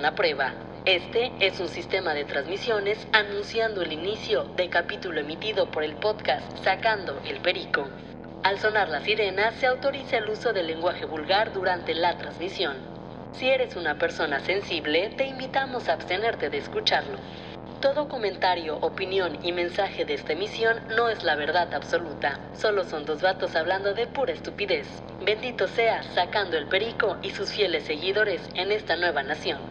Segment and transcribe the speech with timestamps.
[0.00, 0.54] una prueba.
[0.86, 6.56] Este es un sistema de transmisiones anunciando el inicio de capítulo emitido por el podcast
[6.64, 7.86] Sacando el Perico.
[8.42, 12.78] Al sonar la sirena se autoriza el uso del lenguaje vulgar durante la transmisión.
[13.34, 17.18] Si eres una persona sensible, te invitamos a abstenerte de escucharlo.
[17.82, 22.40] Todo comentario, opinión y mensaje de esta emisión no es la verdad absoluta.
[22.54, 24.86] Solo son dos vatos hablando de pura estupidez.
[25.20, 29.69] Bendito sea sacando el perico y sus fieles seguidores en esta nueva nación.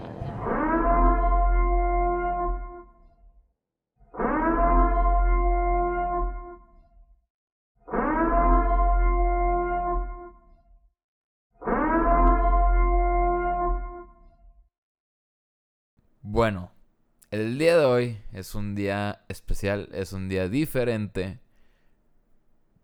[18.00, 21.40] Hoy es un día especial, es un día diferente.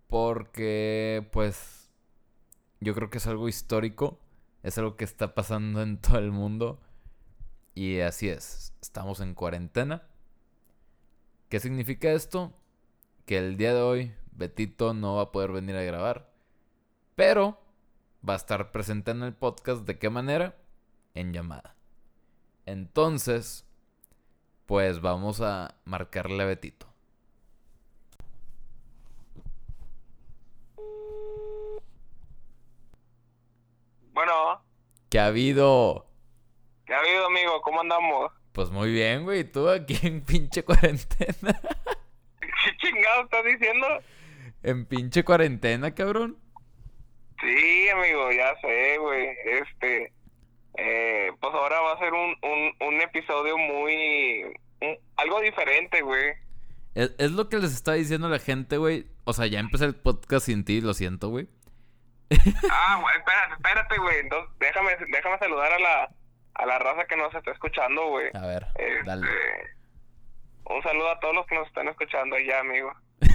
[0.07, 1.89] Porque, pues,
[2.81, 4.19] yo creo que es algo histórico.
[4.61, 6.81] Es algo que está pasando en todo el mundo.
[7.73, 10.03] Y así es, estamos en cuarentena.
[11.49, 12.53] ¿Qué significa esto?
[13.25, 16.33] Que el día de hoy Betito no va a poder venir a grabar.
[17.15, 17.61] Pero
[18.27, 19.85] va a estar presente en el podcast.
[19.85, 20.57] ¿De qué manera?
[21.13, 21.75] En llamada.
[22.65, 23.64] Entonces,
[24.65, 26.87] pues vamos a marcarle a Betito.
[34.13, 34.65] Bueno,
[35.09, 36.05] ¿Qué ha habido?
[36.85, 37.61] ¿qué ha habido, amigo?
[37.61, 38.31] ¿Cómo andamos?
[38.51, 39.43] Pues muy bien, güey.
[39.43, 41.59] Tú aquí en pinche cuarentena.
[42.39, 43.87] ¿Qué chingado estás diciendo?
[44.63, 46.37] En pinche cuarentena, cabrón.
[47.39, 49.27] Sí, amigo, ya sé, güey.
[49.45, 50.11] Este,
[50.77, 54.43] eh, pues ahora va a ser un, un, un episodio muy...
[54.81, 56.33] un- algo diferente, güey.
[56.93, 59.05] Es, es lo que les estaba diciendo la gente, güey.
[59.25, 61.47] O sea, ya empecé el podcast sin ti, lo siento, güey.
[62.71, 64.19] Ah, güey, espérate, espérate, güey.
[64.19, 66.09] Entonces, déjame, déjame saludar a la,
[66.55, 68.29] a la raza que nos está escuchando, güey.
[68.33, 69.27] A ver, Este, dale.
[70.65, 72.91] Un saludo a todos los que nos están escuchando ya, amigo.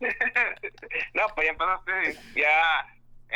[1.14, 2.86] no, pues ya empezaste, ya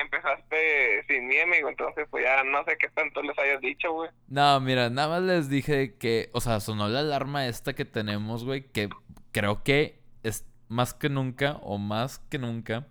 [0.00, 4.10] empezaste sin mí, amigo, entonces pues ya no sé qué tanto les hayas dicho, güey.
[4.28, 8.44] No, mira, nada más les dije que, o sea, sonó la alarma esta que tenemos,
[8.44, 8.88] güey, que
[9.32, 12.86] creo que es más que nunca o más que nunca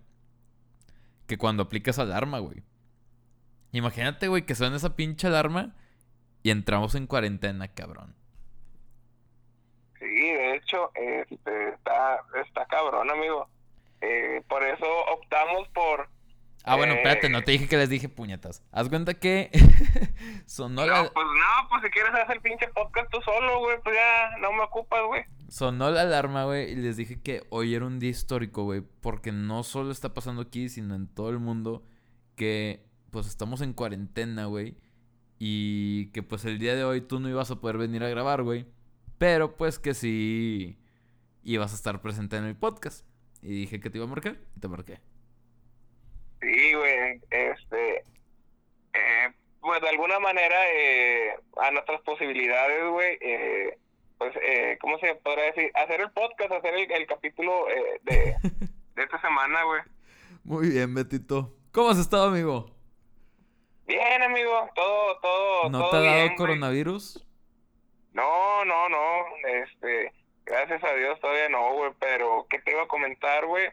[1.27, 2.63] que cuando aplicas alarma, güey.
[3.71, 5.75] Imagínate, güey, que suena esa pinche alarma
[6.41, 8.15] y entramos en cuarentena, cabrón.
[9.99, 13.49] Sí, de hecho, este, está, está cabrón, amigo.
[14.01, 16.07] Eh, por eso optamos por...
[16.67, 16.97] Ah, bueno, Eh.
[16.97, 18.63] espérate, no te dije que les dije puñetas.
[18.71, 19.49] Haz cuenta que
[20.45, 23.77] sonó No, la, pues no, pues si quieres hacer el pinche podcast tú solo, güey,
[23.83, 25.23] pues ya no me ocupas, güey.
[25.47, 29.31] sonó la alarma, güey, y les dije que hoy era un día histórico, güey, porque
[29.31, 31.83] no solo está pasando aquí, sino en todo el mundo
[32.35, 34.75] que pues estamos en cuarentena, güey,
[35.39, 38.43] y que pues el día de hoy tú no ibas a poder venir a grabar,
[38.43, 38.65] güey,
[39.17, 40.77] pero pues que sí
[41.43, 43.05] ibas a estar presente en el podcast.
[43.41, 44.99] Y dije que te iba a marcar y te marqué.
[46.41, 47.97] Sí, güey, este,
[48.93, 49.31] eh,
[49.61, 53.77] pues de alguna manera eh, a nuestras posibilidades, güey, eh,
[54.17, 55.71] pues, eh, ¿cómo se podrá decir?
[55.75, 58.35] Hacer el podcast, hacer el, el capítulo eh, de,
[58.95, 59.81] de esta semana, güey.
[60.43, 61.53] Muy bien, Betito.
[61.71, 62.71] ¿Cómo has estado, amigo?
[63.85, 66.37] Bien, amigo, todo, todo, ¿No todo te ha dado bien, güey.
[66.37, 67.25] coronavirus?
[68.13, 70.11] No, no, no, este,
[70.45, 73.67] gracias a Dios todavía no, güey, pero ¿qué te iba a comentar, güey?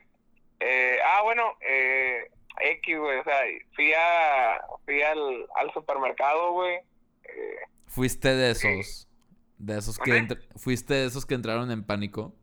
[0.60, 3.40] Eh, ah, bueno, eh, X, güey, o sea,
[3.74, 6.76] fui a, fui al, al supermercado, güey,
[7.24, 9.08] eh, Fuiste de esos.
[9.58, 10.26] De esos que
[10.56, 12.34] fuiste de esos que entraron en pánico.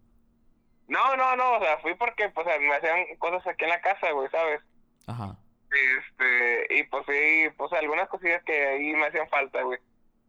[0.88, 4.12] no, no, no, o sea, fui porque, pues, me hacían cosas aquí en la casa,
[4.12, 4.62] güey, ¿sabes?
[5.08, 5.38] Ajá.
[5.72, 9.80] Este, y pues sí, pues algunas cosillas que ahí me hacían falta, güey.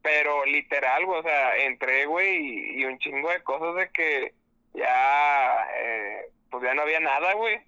[0.03, 4.35] Pero literal, güey, o sea, entré, güey, y, y un chingo de cosas de que
[4.75, 7.61] ya, eh, pues ya no había nada, güey.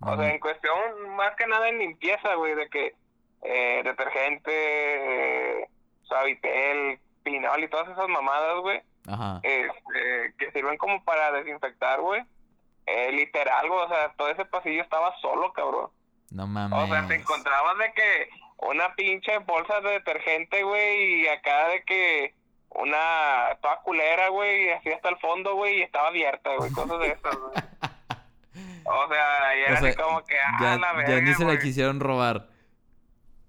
[0.00, 2.94] O sea, en cuestión, más que nada en limpieza, güey, de que
[3.42, 4.52] eh, detergente,
[5.62, 5.68] eh,
[6.02, 9.40] suavitel, pinol y todas esas mamadas, güey, Ajá.
[9.42, 12.22] este, que sirven como para desinfectar, güey.
[12.86, 15.90] Eh, literal, güey, o sea, todo ese pasillo estaba solo, cabrón.
[16.30, 16.88] No O mames.
[16.90, 18.28] sea, te encontrabas de que
[18.58, 22.34] una pinche bolsa de detergente, güey, y acá de que
[22.70, 26.98] una toda culera, güey, y así hasta el fondo, güey, y estaba abierta, güey, cosas
[27.00, 27.54] de esas, güey.
[28.88, 31.52] O sea, y O sea, así como que, ah, ya, la ya ni se la
[31.52, 31.58] güey.
[31.58, 32.48] quisieron robar.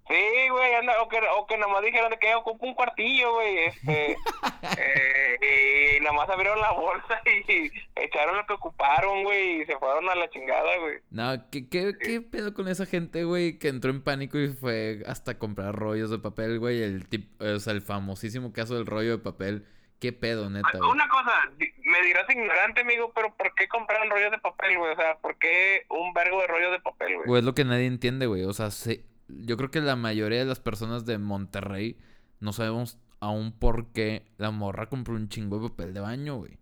[0.09, 4.13] Sí, güey, anda, o que, o que nomás dijeron que ocupa un cuartillo, güey, este,
[4.79, 9.77] eh, y nomás abrieron la bolsa y echaron echaron lo que ocuparon, güey, y se
[9.77, 10.95] fueron a la chingada, güey.
[11.11, 15.03] No, ¿qué, qué, qué pedo con esa gente, güey, que entró en pánico y fue
[15.05, 16.81] hasta comprar rollos de papel, güey?
[16.81, 19.67] El tip, o sea, el famosísimo caso del rollo de papel.
[19.99, 20.89] ¿Qué pedo, neta, güey?
[20.91, 24.93] Una cosa, me dirás ignorante, amigo, pero ¿por qué compraron rollos de papel, güey?
[24.93, 27.27] O sea, ¿por qué un vergo de rollos de papel, güey?
[27.27, 28.45] Güey, es lo que nadie entiende, güey.
[28.45, 31.97] O sea, se- yo creo que la mayoría de las personas de Monterrey
[32.39, 36.57] no sabemos aún por qué la morra compró un chingo de papel de baño, güey.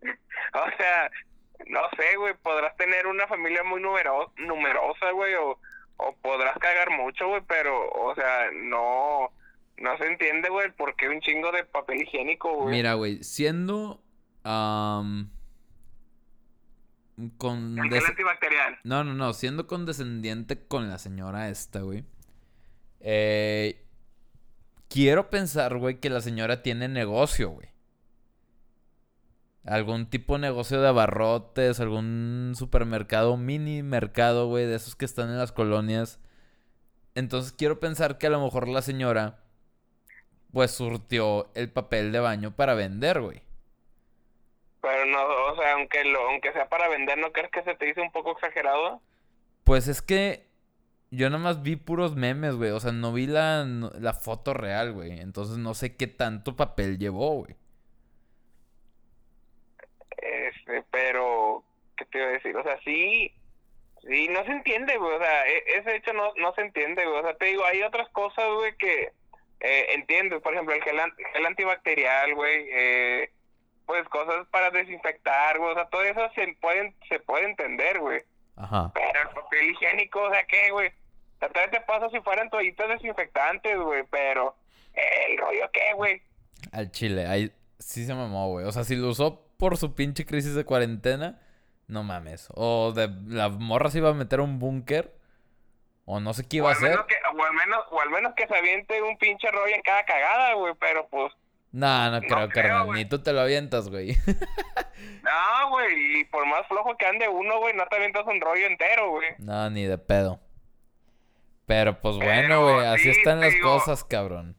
[0.54, 1.10] O sea,
[1.66, 5.58] no sé, güey, podrás tener una familia muy numero numerosa, güey, o,
[5.96, 9.30] o podrás cagar mucho, güey, pero, o sea, no,
[9.80, 12.76] no se entiende, güey, por qué un chingo de papel higiénico, güey.
[12.76, 14.02] Mira, güey, siendo...
[14.42, 15.30] con...
[17.78, 18.78] El des- gel antibacterial.
[18.84, 22.04] No, no, no, siendo condescendiente con la señora esta, güey.
[23.00, 23.84] Eh,
[24.88, 27.68] quiero pensar, güey, que la señora tiene negocio, güey.
[29.64, 35.28] Algún tipo de negocio de abarrotes, algún supermercado, mini mercado, güey, de esos que están
[35.28, 36.20] en las colonias.
[37.14, 39.40] Entonces quiero pensar que a lo mejor la señora,
[40.52, 43.42] pues surtió el papel de baño para vender, güey.
[44.80, 45.18] Pero no,
[45.52, 48.12] o sea, aunque lo, aunque sea para vender, ¿no crees que se te hizo un
[48.12, 49.02] poco exagerado?
[49.64, 50.46] Pues es que
[51.10, 52.70] yo nada más vi puros memes, güey.
[52.70, 55.20] O sea, no vi la, la foto real, güey.
[55.20, 57.56] Entonces no sé qué tanto papel llevó, güey.
[60.16, 61.64] Este, pero,
[61.96, 62.56] ¿qué te iba a decir?
[62.56, 63.32] O sea, sí,
[64.06, 65.16] sí, no se entiende, güey.
[65.16, 67.18] O sea, e- ese hecho no, no se entiende, güey.
[67.18, 69.12] O sea, te digo, hay otras cosas, güey, que
[69.60, 70.40] eh, entiendo.
[70.40, 72.66] Por ejemplo, el gel, an- gel antibacterial, güey.
[72.70, 73.30] Eh,
[73.86, 75.72] pues cosas para desinfectar, güey.
[75.72, 78.22] O sea, todo eso se puede, se puede entender, güey.
[78.56, 78.90] Ajá.
[78.94, 80.88] Pero el papel higiénico, o sea, ¿qué, güey?
[80.88, 84.04] O sea, todavía te pasa si fueran toallitas desinfectantes, güey.
[84.10, 84.56] Pero,
[84.94, 86.22] ¿el rollo qué, güey?
[86.72, 88.66] Al chile, ahí sí se mamó, güey.
[88.66, 91.40] O sea, si lo usó por su pinche crisis de cuarentena,
[91.86, 92.48] no mames.
[92.54, 95.14] O de la morra se iba a meter a un búnker.
[96.10, 96.98] O no sé qué iba a hacer.
[97.06, 100.04] que, o al menos, o al menos que se aviente un pinche rollo en cada
[100.06, 101.32] cagada, güey, pero pues,
[101.70, 102.86] No, no creo, carnal.
[102.86, 103.04] güey.
[103.04, 104.16] Ni tú te lo avientas, güey.
[105.22, 108.66] no, güey, y por más flojo que ande uno, güey, no te avientas un rollo
[108.66, 109.28] entero, güey.
[109.38, 110.40] no, ni de pedo.
[111.66, 112.86] Pero pues bueno, güey.
[112.86, 114.56] Así sí, están las digo- cosas, cabrón.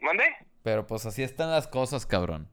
[0.00, 0.24] ¿Mande?
[0.64, 2.50] Pero pues así están las cosas, cabrón.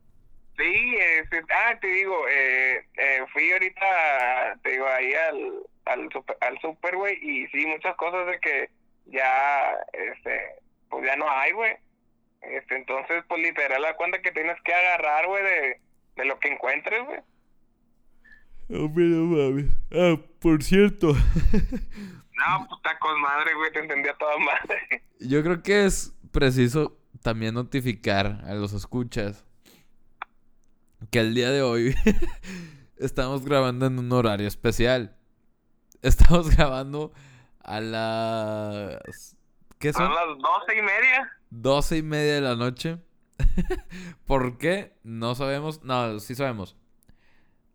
[0.57, 5.53] Sí, este, ah, te digo, eh, eh, fui ahorita, te digo, ahí al,
[5.89, 8.69] al super, al super, güey, y sí, muchas cosas de que
[9.05, 11.73] ya, este, pues ya no hay, güey.
[12.41, 15.81] Este, entonces, pues literal, la cuenta que tienes que agarrar, güey, de,
[16.15, 17.19] de lo que encuentres, güey.
[18.69, 19.71] Hombre, no mames.
[19.91, 21.13] Ah, por cierto.
[22.37, 25.01] No, puta con madre, güey, te entendía toda madre.
[25.19, 29.43] Yo creo que es preciso también notificar a los escuchas
[31.09, 31.95] que el día de hoy
[32.97, 35.16] estamos grabando en un horario especial.
[36.01, 37.11] Estamos grabando
[37.63, 39.35] a las...
[39.79, 40.15] ¿Qué Son son?
[40.15, 41.31] las doce y media.
[41.49, 42.97] Doce y media de la noche.
[44.25, 44.95] ¿Por qué?
[45.03, 45.83] No sabemos.
[45.83, 46.75] No, sí sabemos.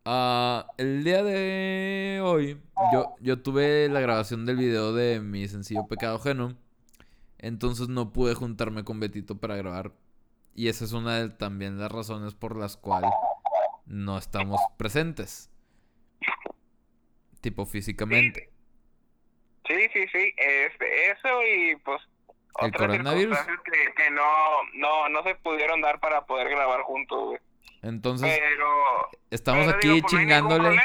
[0.05, 2.61] Ah, el día de hoy,
[2.93, 6.57] yo, yo tuve la grabación del video de mi sencillo Pecado Ajeno.
[7.39, 9.93] Entonces no pude juntarme con Betito para grabar.
[10.55, 13.11] Y esa es una de también las razones por las cuales
[13.87, 15.51] no estamos presentes.
[17.43, 18.49] Tipo físicamente.
[19.67, 22.01] Sí, sí, sí, este, eso y pues
[22.61, 23.37] ¿El otras coronavirus?
[23.37, 24.23] circunstancias que, que no,
[24.75, 27.39] no, no se pudieron dar para poder grabar juntos, güey.
[27.83, 30.81] Entonces, Pero estamos pero aquí digo, pues, chingándole.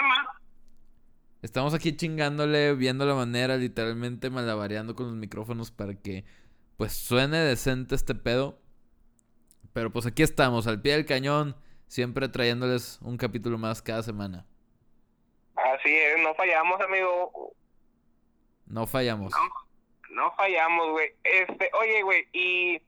[1.43, 6.25] Estamos aquí chingándole, viendo la manera, literalmente malabareando con los micrófonos para que
[6.75, 8.59] pues suene decente este pedo.
[9.73, 11.55] Pero pues aquí estamos, al pie del cañón,
[11.87, 14.47] siempre trayéndoles un capítulo más cada semana.
[15.57, 17.53] Así es, no fallamos, amigo.
[18.67, 19.31] No fallamos.
[19.31, 21.09] No, no fallamos, güey.
[21.23, 22.81] Este, oye, güey, y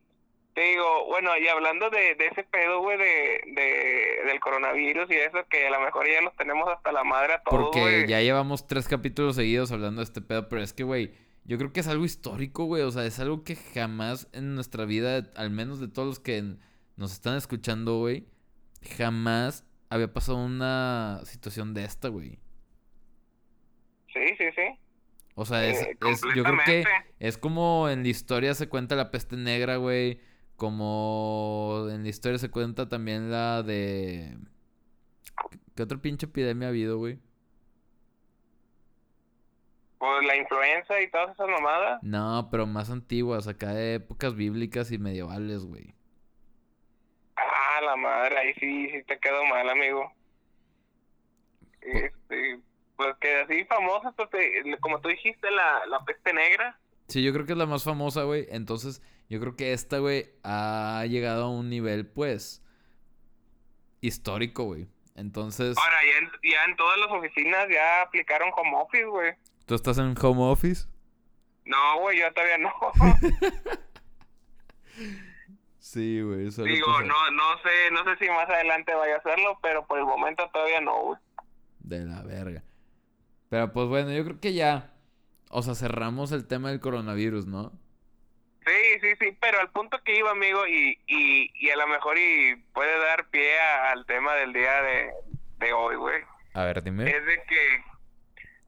[0.54, 5.16] te digo, bueno, y hablando de, de ese pedo, güey, de, de, del coronavirus y
[5.16, 8.22] eso, que a lo mejor ya los tenemos hasta la madre a todos, Porque ya
[8.22, 11.14] llevamos tres capítulos seguidos hablando de este pedo, pero es que, güey,
[11.46, 12.84] yo creo que es algo histórico, güey.
[12.84, 16.44] O sea, es algo que jamás en nuestra vida, al menos de todos los que
[16.96, 18.28] nos están escuchando, güey,
[18.98, 22.38] jamás había pasado una situación de esta, güey.
[24.40, 24.80] Sí, sí.
[25.36, 26.84] O sea, es, Eh, es- yo creo que
[27.20, 30.20] es como en la historia se cuenta la peste negra, güey.
[30.56, 34.38] Como en la historia se cuenta también la de...
[35.76, 37.20] ¿Qué otra pinche epidemia ha habido, güey?
[39.98, 42.02] Pues la influenza y todas esas mamadas.
[42.04, 45.94] No, pero más antiguas, acá de épocas bíblicas y medievales, güey.
[47.38, 50.12] Ah, la madre, ahí sí, sí te quedó mal, amigo.
[51.82, 52.60] Este,
[53.00, 54.28] pues que así famosa, pues,
[54.82, 56.78] como tú dijiste, la, la peste negra.
[57.08, 58.46] Sí, yo creo que es la más famosa, güey.
[58.50, 62.62] Entonces, yo creo que esta, güey, ha llegado a un nivel, pues,
[64.02, 64.90] histórico, güey.
[65.16, 69.34] Entonces, Ahora, ya en, ya en todas las oficinas ya aplicaron home office, güey.
[69.66, 70.86] ¿tú estás en home office?
[71.64, 72.74] No, güey, yo todavía no.
[75.80, 76.50] Sí, güey.
[76.50, 80.06] Digo, no, no sé, no sé si más adelante vaya a hacerlo, pero por el
[80.06, 81.20] momento todavía no, güey.
[81.80, 82.62] De la verga.
[83.50, 84.92] Pero pues bueno, yo creo que ya.
[85.50, 87.72] O sea, cerramos el tema del coronavirus, ¿no?
[88.66, 92.18] Sí, sí, sí, pero al punto que iba, amigo, y, y, y a lo mejor
[92.20, 95.10] y puede dar pie a- al tema del día de,
[95.58, 96.22] de hoy, güey.
[96.54, 97.10] A ver, dime.
[97.10, 97.84] Es de que,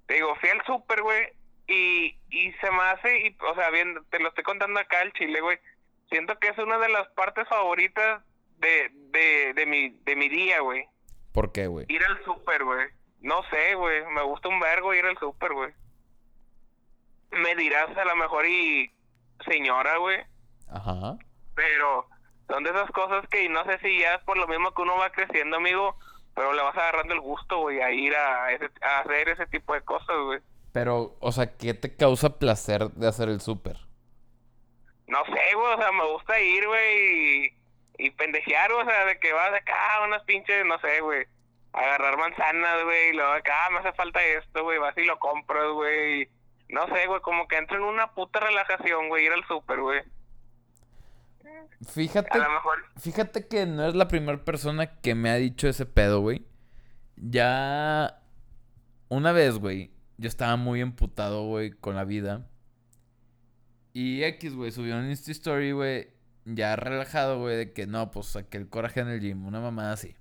[0.07, 1.27] te digo, fui al súper, güey,
[1.67, 5.13] y, y se me hace, y, o sea, bien, te lo estoy contando acá al
[5.13, 5.59] chile, güey.
[6.09, 8.23] Siento que es una de las partes favoritas
[8.57, 10.85] de, de, de, mi, de mi día, güey.
[11.31, 11.85] ¿Por qué, güey?
[11.89, 12.87] Ir al súper, güey.
[13.21, 14.03] No sé, güey.
[14.11, 15.71] Me gusta un vergo ir al súper, güey.
[17.31, 18.91] Me dirás a lo mejor y
[19.45, 20.19] señora, güey.
[20.69, 21.17] Ajá.
[21.55, 22.07] Pero
[22.49, 24.97] son de esas cosas que no sé si ya es por lo mismo que uno
[24.97, 25.95] va creciendo, amigo.
[26.35, 29.73] Pero le vas agarrando el gusto, güey, a ir a, ese- a hacer ese tipo
[29.73, 30.39] de cosas, güey.
[30.73, 33.77] Pero, o sea, ¿qué te causa placer de hacer el súper?
[35.07, 35.73] No sé, güey.
[35.73, 37.53] O sea, me gusta ir, güey, y,
[37.97, 41.25] y pendejear, o sea, de que vas acá unas pinches, no sé, güey.
[41.73, 44.77] Agarrar manzanas, güey, y luego acá me hace falta esto, güey.
[44.77, 46.29] Vas y lo compras, güey.
[46.69, 50.01] No sé, güey, como que entro en una puta relajación, güey, ir al súper, güey.
[51.93, 55.67] Fíjate, A lo mejor, fíjate que no es la primera persona que me ha dicho
[55.67, 56.45] ese pedo, güey.
[57.15, 58.21] Ya
[59.09, 62.47] una vez, güey, yo estaba muy emputado, güey, con la vida.
[63.93, 66.09] Y X, güey, subió un Insta Story, güey,
[66.45, 69.93] ya relajado, güey, de que no, pues saqué el coraje en el gym, una mamada
[69.93, 70.15] así.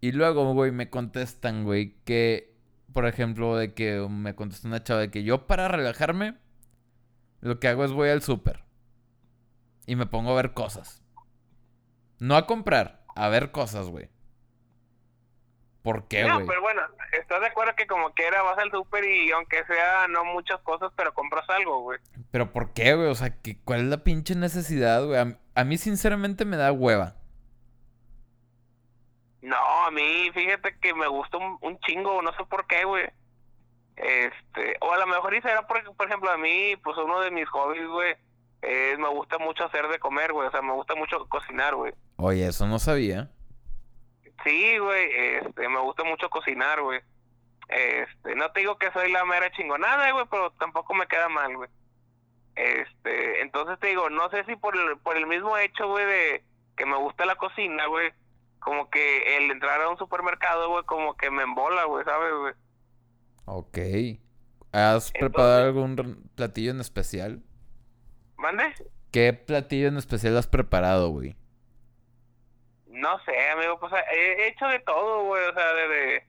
[0.00, 2.54] Y luego, güey, me contestan, güey, que,
[2.92, 6.36] por ejemplo, de que me contestó una chava de que yo para relajarme,
[7.40, 8.64] lo que hago es voy al súper.
[9.86, 11.02] Y me pongo a ver cosas.
[12.18, 14.10] No a comprar, a ver cosas, güey.
[15.82, 16.46] ¿Por qué, no, güey?
[16.48, 16.82] pero bueno,
[17.18, 20.90] ¿estás de acuerdo que como quiera vas al súper y aunque sea no muchas cosas,
[20.96, 22.00] pero compras algo, güey?
[22.32, 23.06] Pero ¿por qué, güey?
[23.08, 25.18] O sea, ¿qué- ¿cuál es la pinche necesidad, güey?
[25.20, 27.14] A, a mí sinceramente me da hueva.
[29.46, 33.06] No, a mí, fíjate que me gusta un, un chingo, no sé por qué, güey.
[33.94, 37.30] Este, o a lo mejor y será porque, por ejemplo, a mí, pues uno de
[37.30, 38.16] mis hobbies, güey,
[38.62, 41.92] es me gusta mucho hacer de comer, güey, o sea, me gusta mucho cocinar, güey.
[42.16, 43.30] Oye, eso no sabía.
[44.42, 47.00] Sí, güey, este, me gusta mucho cocinar, güey.
[47.68, 51.56] Este, no te digo que soy la mera chingonada, güey, pero tampoco me queda mal,
[51.56, 51.70] güey.
[52.56, 56.44] Este, entonces te digo, no sé si por el, por el mismo hecho, güey, de
[56.76, 58.12] que me gusta la cocina, güey,
[58.66, 62.54] como que el entrar a un supermercado, güey, como que me embola, güey, ¿sabes, güey?
[63.44, 63.78] Ok.
[64.72, 67.44] ¿Has preparado algún platillo en especial?
[68.36, 68.74] ¿Mande?
[69.12, 71.36] ¿Qué platillo en especial has preparado, güey?
[72.88, 76.26] No sé, amigo, pues he hecho de todo, güey, o sea, desde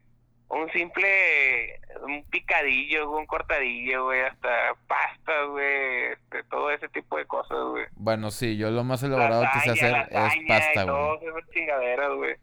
[0.50, 4.50] un simple, un picadillo, un cortadillo, güey, hasta
[4.88, 7.86] pastas, güey, este, todo ese tipo de cosas, güey.
[7.96, 10.96] Bueno, sí, yo lo más elaborado que sé hacer es pasta, güey.
[10.96, 12.36] todas esas chingaderas, güey.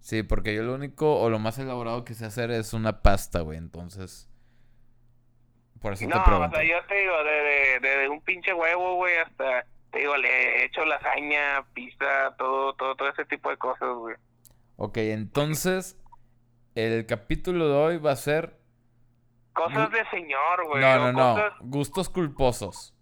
[0.00, 3.40] Sí, porque yo lo único o lo más elaborado que sé hacer es una pasta,
[3.40, 3.58] güey.
[3.58, 4.28] Entonces,
[5.80, 6.56] por eso te No, o pregunto.
[6.56, 10.28] sea, yo te digo, desde de, de un pinche huevo, güey, hasta, te digo, le
[10.28, 14.14] he hecho lasaña, pizza, todo, todo, todo ese tipo de cosas, güey.
[14.76, 15.98] Ok, entonces,
[16.78, 18.56] el capítulo de hoy va a ser...
[19.52, 20.80] Cosas de señor, güey.
[20.80, 21.44] no, no, no.
[21.60, 22.94] Gustos culposos.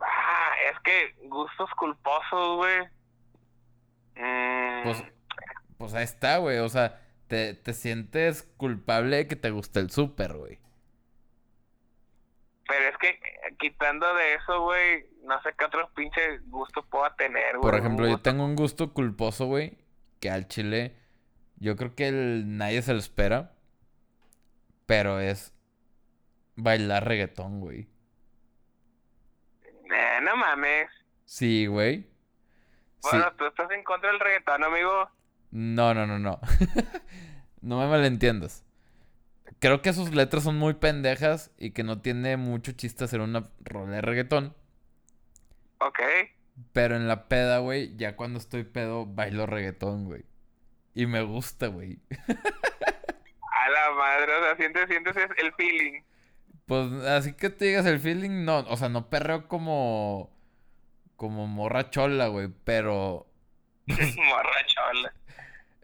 [0.00, 2.80] Ah, es que gustos culposos, güey.
[4.16, 5.04] Mm, Pues,
[5.78, 6.58] pues ahí está, güey.
[6.58, 10.58] O sea, te, te sientes culpable de que te guste el súper, güey.
[12.68, 17.14] Pero es que eh, quitando de eso, güey, no sé qué otros pinches gustos pueda
[17.16, 17.62] tener, güey.
[17.62, 19.78] Por ejemplo, yo tengo un gusto culposo, güey,
[20.20, 20.96] que al chile
[21.64, 23.54] yo creo que el- nadie se lo espera,
[24.86, 25.52] pero es
[26.56, 27.88] bailar reggaetón, güey.
[29.64, 30.88] Eh, no mames.
[31.24, 32.02] Sí, güey.
[33.00, 33.08] Sí.
[33.10, 35.10] Bueno, tú estás en contra del reggaetón, amigo.
[35.50, 36.40] No, no, no, no.
[37.60, 38.64] no me malentiendas.
[39.58, 43.48] Creo que sus letras son muy pendejas y que no tiene mucho chiste hacer una
[43.60, 44.54] rola de reggaetón.
[45.78, 46.00] Ok.
[46.72, 50.24] Pero en la peda, güey, ya cuando estoy pedo, bailo reggaetón, güey.
[50.94, 51.98] Y me gusta, güey.
[52.08, 56.02] A la madre, o sea, sientes, sientes es- el feeling.
[56.66, 60.32] Pues así que te digas el feeling, no, o sea, no perreo como
[61.16, 63.26] como morra chola, güey, pero
[63.86, 65.12] Morra chola.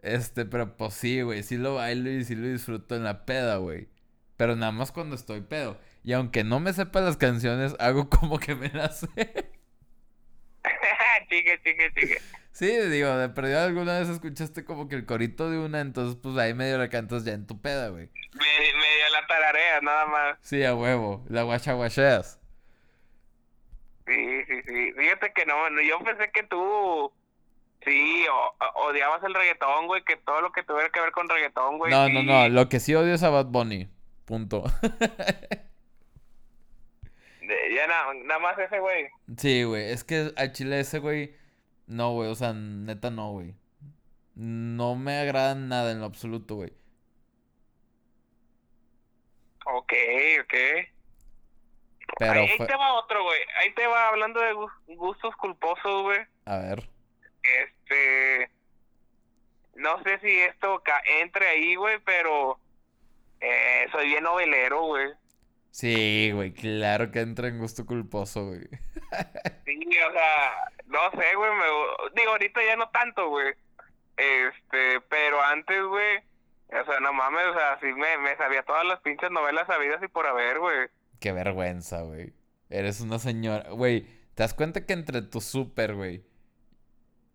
[0.01, 3.57] Este, pero pues sí, güey, sí lo bailo y sí lo disfruto en la peda,
[3.57, 3.87] güey.
[4.37, 5.79] Pero nada más cuando estoy pedo.
[6.03, 9.07] Y aunque no me sepa las canciones, hago como que me las sé.
[11.29, 12.17] chique, chique, chique.
[12.53, 16.37] Sí, digo, de perdido alguna vez escuchaste como que el corito de una, entonces pues
[16.37, 18.09] ahí medio la cantas ya en tu peda, güey.
[18.33, 20.37] Medio, la tararea, nada más.
[20.41, 22.39] Sí, a huevo, la guachaguacheas.
[24.05, 24.93] Sí, sí, sí.
[24.97, 27.11] Fíjate que no, no, yo pensé que tú
[27.85, 31.29] sí o- o- odiabas el reggaetón, güey, que todo lo que tuviera que ver con
[31.29, 31.91] reggaetón, güey.
[31.91, 32.13] No, sí.
[32.13, 33.89] no, no, lo que sí odio es a Bad Bunny.
[34.25, 34.63] Punto.
[37.41, 39.07] Ya na- nada más ese, güey.
[39.37, 41.35] Sí, güey, es que al chile ese, güey,
[41.91, 43.53] no, güey, o sea, neta no, güey.
[44.35, 46.71] No me agrada nada en lo absoluto, güey.
[49.65, 49.93] Ok,
[50.41, 50.53] ok.
[52.17, 53.39] Pero ahí, te va otro, güey.
[53.59, 56.19] Ahí te va hablando de gus- gustos culposos, güey.
[56.45, 56.89] A ver.
[57.43, 58.51] Este.
[59.75, 62.59] No sé si esto ca- entre ahí, güey, pero.
[63.39, 65.09] Eh, soy bien novelero, güey.
[65.71, 68.67] Sí, güey, claro que entra en gusto culposo, güey.
[69.65, 70.51] Sí, o sea,
[70.87, 71.51] no sé, güey.
[71.51, 73.53] me- Digo, ahorita ya no tanto, güey.
[74.17, 76.17] Este, pero antes, güey.
[76.69, 80.01] O sea, no mames, o sea, sí me, me sabía todas las pinches novelas sabidas
[80.03, 80.87] y por haber, güey.
[81.19, 82.33] Qué vergüenza, güey.
[82.69, 83.69] Eres una señora.
[83.71, 84.03] Güey,
[84.35, 86.23] ¿te das cuenta que entre tu súper, güey?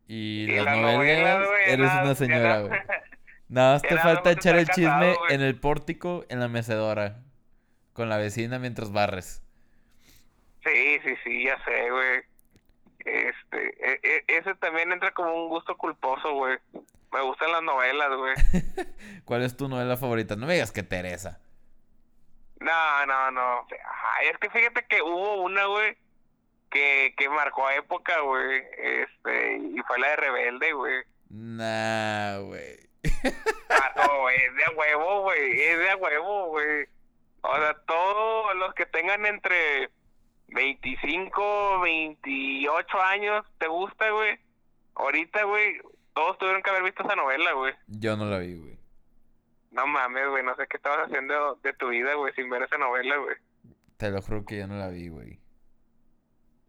[0.09, 2.73] Y, Y las las novelas, güey, eres nada- una señora, güey.
[3.49, 7.23] Nada más te falta echar el chisme casado, en el pórtico, en la mecedora.
[7.93, 9.43] Con la vecina mientras barres.
[10.67, 12.23] Sí, sí, sí, ya sé, güey.
[13.05, 16.59] Este, e- e- ese también entra como un gusto culposo, güey.
[17.13, 18.35] Me gustan las novelas, güey.
[19.25, 20.35] ¿Cuál es tu novela favorita?
[20.35, 21.41] No me digas que Teresa.
[22.59, 23.67] No, no, no.
[24.19, 25.97] Ay, es que fíjate que hubo una, güey,
[26.71, 28.65] que, que marcó época, güey.
[28.77, 31.05] Este, y fue la de Rebelde, güey.
[31.29, 32.77] Nah, güey.
[33.71, 35.61] Ah, no, es de a huevo, güey.
[35.61, 36.87] Es de a huevo, güey.
[37.43, 39.91] O sea, todos los que tengan entre
[40.49, 44.39] 25, 28 años, ¿te gusta, güey?
[44.95, 45.81] Ahorita, güey,
[46.15, 47.75] todos tuvieron que haber visto esa novela, güey.
[47.89, 48.79] Yo no la vi, güey.
[49.73, 52.79] No mames, güey, no sé qué estabas haciendo de tu vida, güey, sin ver esa
[52.79, 53.37] novela, güey.
[53.99, 55.39] Te lo juro que yo no la vi, güey.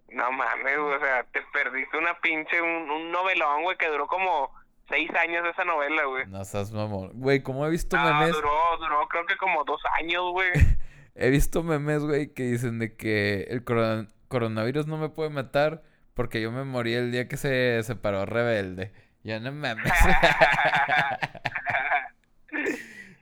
[0.10, 4.08] No mames, güey, o sea, te perdiste una pinche, un, un novelón, güey, que duró
[4.08, 4.52] como
[4.90, 6.26] seis años esa novela, güey.
[6.28, 7.12] No seas mamón.
[7.14, 8.34] Güey, como he visto Ah, memes.
[8.34, 10.50] duró, duró creo que como dos años, güey.
[11.18, 15.82] He visto memes, güey, que dicen de que el coron- coronavirus no me puede matar
[16.14, 18.92] porque yo me morí el día que se separó Rebelde.
[19.24, 19.92] Ya no mames.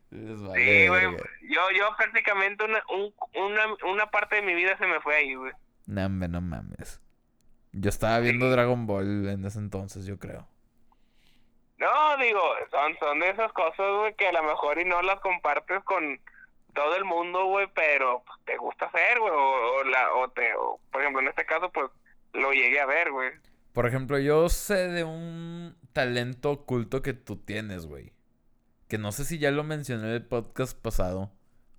[0.10, 1.04] Sí, güey.
[1.42, 5.36] Yo, yo prácticamente una, un- una, una parte de mi vida se me fue ahí,
[5.36, 5.52] güey.
[5.88, 7.02] No, no mames.
[7.74, 10.48] Yo estaba viendo Dragon Ball en ese entonces, yo creo.
[11.78, 12.40] No, digo,
[12.72, 16.20] son, son de esas cosas, güey, que a lo mejor y no las compartes con
[16.76, 20.54] todo el mundo, güey, pero pues, te gusta hacer, güey, o, o la, o te,
[20.56, 21.90] o, por ejemplo, en este caso, pues,
[22.34, 23.32] lo llegué a ver, güey.
[23.74, 28.14] Por ejemplo, yo sé de un talento oculto que tú tienes, güey.
[28.88, 31.32] Que no sé si ya lo mencioné en el podcast pasado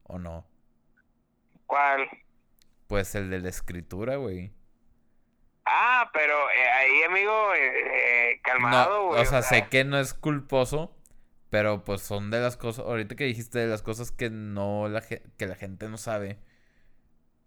[0.02, 0.44] o no.
[1.66, 2.08] ¿Cuál?
[2.88, 4.52] Pues el de la escritura, güey.
[5.64, 9.22] Ah, pero eh, ahí, amigo, eh, eh, calmado, No, güey.
[9.22, 10.95] o sea, sé que no es culposo,
[11.50, 15.00] pero pues son de las cosas, ahorita que dijiste de las cosas que no la
[15.02, 16.38] que la gente no sabe.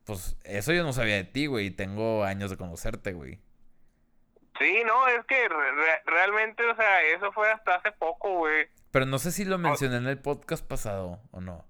[0.06, 3.40] Pues eso yo no sabía de ti, güey, y tengo años de conocerte, güey.
[4.58, 8.68] Sí, no, es que re- re- realmente, o sea, eso fue hasta hace poco, güey.
[8.92, 11.64] Pero no sé si lo mencioné en el podcast pasado o no.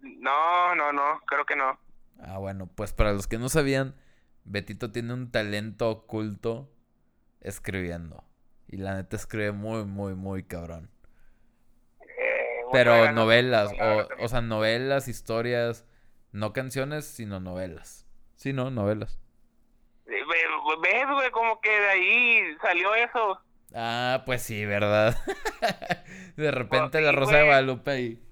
[0.00, 1.78] No, no, no, creo que no.
[2.20, 3.94] Ah, bueno, pues para los que no sabían,
[4.44, 6.72] Betito tiene un talento oculto
[7.40, 8.24] escribiendo.
[8.68, 10.90] Y la neta escribe muy, muy, muy cabrón.
[12.72, 15.84] Pero novelas, o, o sea, novelas, historias,
[16.32, 18.06] no canciones, sino novelas.
[18.36, 19.18] Sí, no, novelas.
[20.06, 21.30] Ve- ve- ¿Ves, güey?
[21.30, 23.40] Como que de ahí salió eso.
[23.74, 25.16] Ah, pues sí, ¿verdad?
[26.36, 27.44] de repente la Rosa de.
[27.44, 28.22] Guadalupe ahí.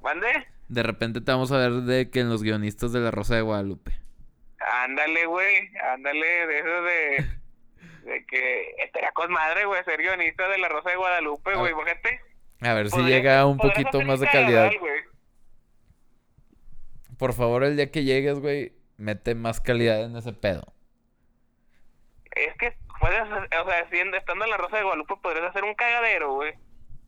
[0.00, 0.46] ¿Mande?
[0.68, 3.42] De repente te vamos a ver de que en los guionistas de la Rosa de
[3.42, 3.92] Guadalupe.
[4.84, 5.70] Ándale, güey.
[5.92, 7.26] Ándale, de eso de.
[8.02, 11.72] De que estaría con madre, güey, ser guionista de La Rosa de Guadalupe, A güey.
[11.72, 11.84] ver.
[11.84, 12.20] Fíjate.
[12.62, 14.70] A ver si llega un poquito más de calidad.
[17.18, 20.72] Por favor, el día que llegues, güey, mete más calidad en ese pedo.
[22.34, 25.74] Es que puedes, o sea, siendo, estando en La Rosa de Guadalupe, podrías hacer un
[25.74, 26.54] cagadero, güey.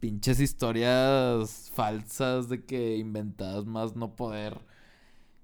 [0.00, 4.58] Pinches historias falsas de que inventadas más no poder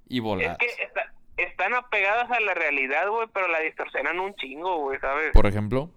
[0.09, 0.59] y Es voladas.
[0.59, 5.33] que está- están apegadas a la realidad, güey, pero la distorsionan un chingo, güey, ¿sabes?
[5.33, 5.91] Por ejemplo,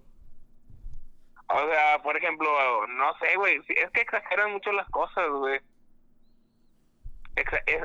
[1.48, 2.48] O sea, por ejemplo,
[2.88, 5.60] no sé, güey, es que exageran mucho las cosas, güey.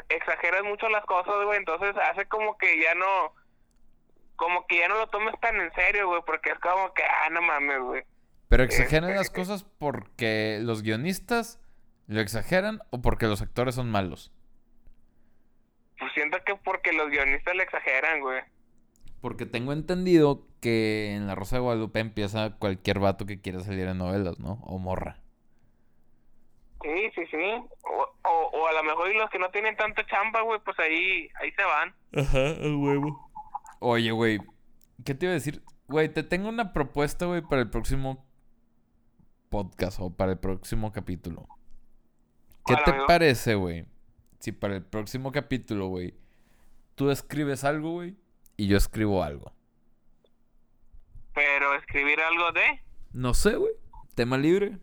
[0.10, 3.34] exageran mucho las cosas, güey, entonces hace como que ya no,
[4.36, 7.30] como que ya no lo tomes tan en serio, güey, porque es como que, ah,
[7.32, 8.04] no mames, güey.
[8.48, 11.60] Pero exageran las este, cosas porque los guionistas
[12.08, 14.32] lo exageran o porque los actores son malos.
[16.00, 18.42] Pues siento que porque los guionistas le exageran, güey.
[19.22, 23.88] Porque tengo entendido que en La Rosa de Guadalupe empieza cualquier vato que quiera salir
[23.88, 24.60] en novelas, ¿no?
[24.64, 25.20] O morra.
[26.82, 27.38] Sí, sí, sí.
[27.84, 31.30] O, o, a lo mejor y los que no tienen tanta chamba, güey, pues ahí,
[31.42, 31.94] ahí se van.
[32.16, 33.30] Ajá, el huevo.
[33.80, 34.40] Oye, güey,
[35.04, 35.62] ¿qué te iba a decir?
[35.88, 38.26] Güey, te tengo una propuesta, güey, para el próximo
[39.50, 41.48] podcast o para el próximo capítulo.
[42.66, 43.86] ¿Qué te parece, güey?
[44.40, 46.14] Si para el próximo capítulo, güey,
[46.96, 48.16] tú escribes algo, güey,
[48.60, 49.54] y yo escribo algo.
[51.34, 52.82] Pero escribir algo de...
[53.14, 53.72] No sé, güey.
[54.16, 54.78] Tema libre.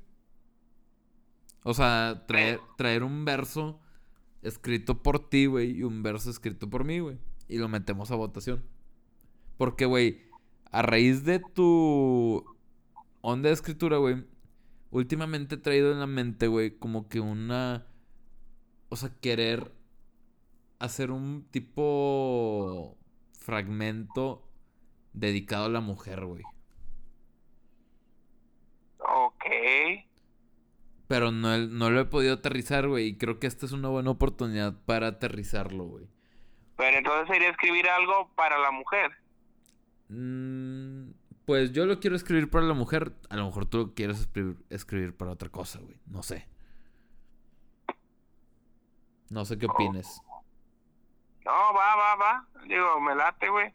[1.62, 3.78] O sea, traer, traer un verso
[4.40, 7.18] escrito por ti, güey, y un verso escrito por mí, güey.
[7.48, 8.64] Y lo metemos a votación.
[9.58, 10.22] Porque, güey,
[10.72, 12.46] a raíz de tu
[13.20, 14.24] onda de escritura, güey,
[14.90, 17.86] últimamente he traído en la mente, güey, como que una...
[18.88, 19.70] O sea, querer
[20.78, 22.96] hacer un tipo
[23.46, 24.42] fragmento
[25.12, 26.42] dedicado a la mujer, güey.
[28.98, 29.44] Ok.
[31.06, 33.06] Pero no, no lo he podido aterrizar, güey.
[33.06, 36.08] Y creo que esta es una buena oportunidad para aterrizarlo, güey.
[36.76, 39.12] Pero entonces sería escribir algo para la mujer.
[40.08, 41.12] Mm,
[41.44, 43.12] pues yo lo quiero escribir para la mujer.
[43.30, 45.96] A lo mejor tú lo quieres escribir, escribir para otra cosa, güey.
[46.06, 46.48] No sé.
[49.30, 50.20] No sé qué opines.
[51.46, 52.46] No, va, va, va.
[52.66, 53.72] Digo, me late, güey.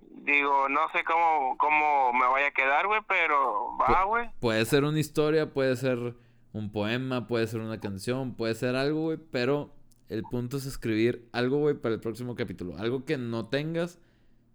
[0.00, 4.28] Digo, no sé cómo, cómo me vaya a quedar, güey, pero va, güey.
[4.40, 6.16] puede ser una historia, puede ser
[6.52, 9.72] un poema, puede ser una canción, puede ser algo, güey, pero
[10.08, 12.76] el punto es escribir algo, güey, para el próximo capítulo.
[12.78, 14.00] Algo que no tengas,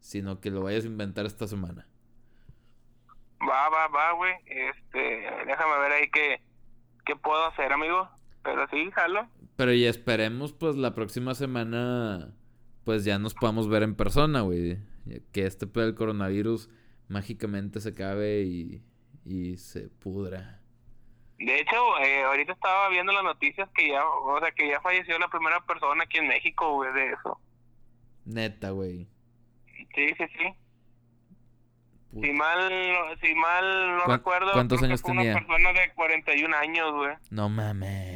[0.01, 1.87] sino que lo vayas a inventar esta semana.
[3.41, 4.33] Va, va, va, güey.
[4.47, 6.41] Este, déjame ver ahí qué,
[7.05, 8.09] qué puedo hacer, amigo.
[8.43, 9.27] Pero sí, jalo.
[9.57, 12.31] Pero y esperemos, pues, la próxima semana,
[12.85, 14.77] pues, ya nos podamos ver en persona, güey.
[15.33, 16.69] Que este pedo del coronavirus
[17.07, 18.83] mágicamente se acabe y,
[19.25, 20.61] y se pudra.
[21.39, 25.17] De hecho, eh, ahorita estaba viendo las noticias que ya, o sea, que ya falleció
[25.17, 27.39] la primera persona aquí en México, güey, de eso.
[28.25, 29.07] Neta, güey.
[29.95, 30.53] Sí, sí, sí.
[32.21, 32.71] Si mal,
[33.21, 35.31] si mal no recuerdo, ¿cuántos años tenía?
[35.31, 37.15] Una persona de 41 años, güey.
[37.29, 38.06] No mames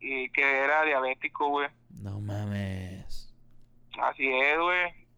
[0.00, 1.68] y que era diabético, güey.
[2.02, 3.32] No mames.
[4.00, 5.08] Así es, güey.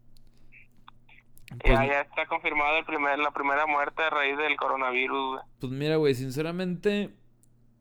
[1.59, 5.43] Pues ya, está confirmado el primer, la primera muerte a raíz del coronavirus, güey.
[5.59, 7.13] Pues mira, güey, sinceramente,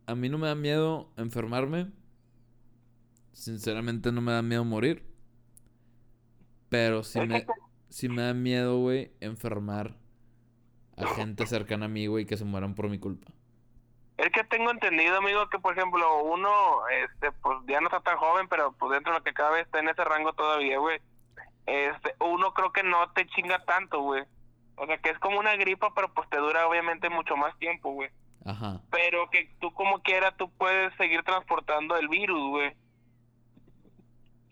[0.06, 1.86] a mí no me da miedo enfermarme.
[3.32, 5.04] Sinceramente no me da miedo morir.
[6.68, 7.46] Pero sí me,
[7.88, 9.96] sí me da miedo, güey, enfermar
[10.96, 13.32] a gente cercana a mí, güey, que se mueran por mi culpa.
[14.20, 18.18] Es que tengo entendido, amigo, que por ejemplo uno, este, pues ya no está tan
[18.18, 21.00] joven, pero pues dentro de lo que cabe está en ese rango todavía, güey.
[21.64, 24.22] Este, uno creo que no te chinga tanto, güey.
[24.76, 27.92] O sea, que es como una gripa, pero pues te dura obviamente mucho más tiempo,
[27.92, 28.10] güey.
[28.44, 28.82] Ajá.
[28.90, 32.76] Pero que tú como quiera, tú puedes seguir transportando el virus, güey.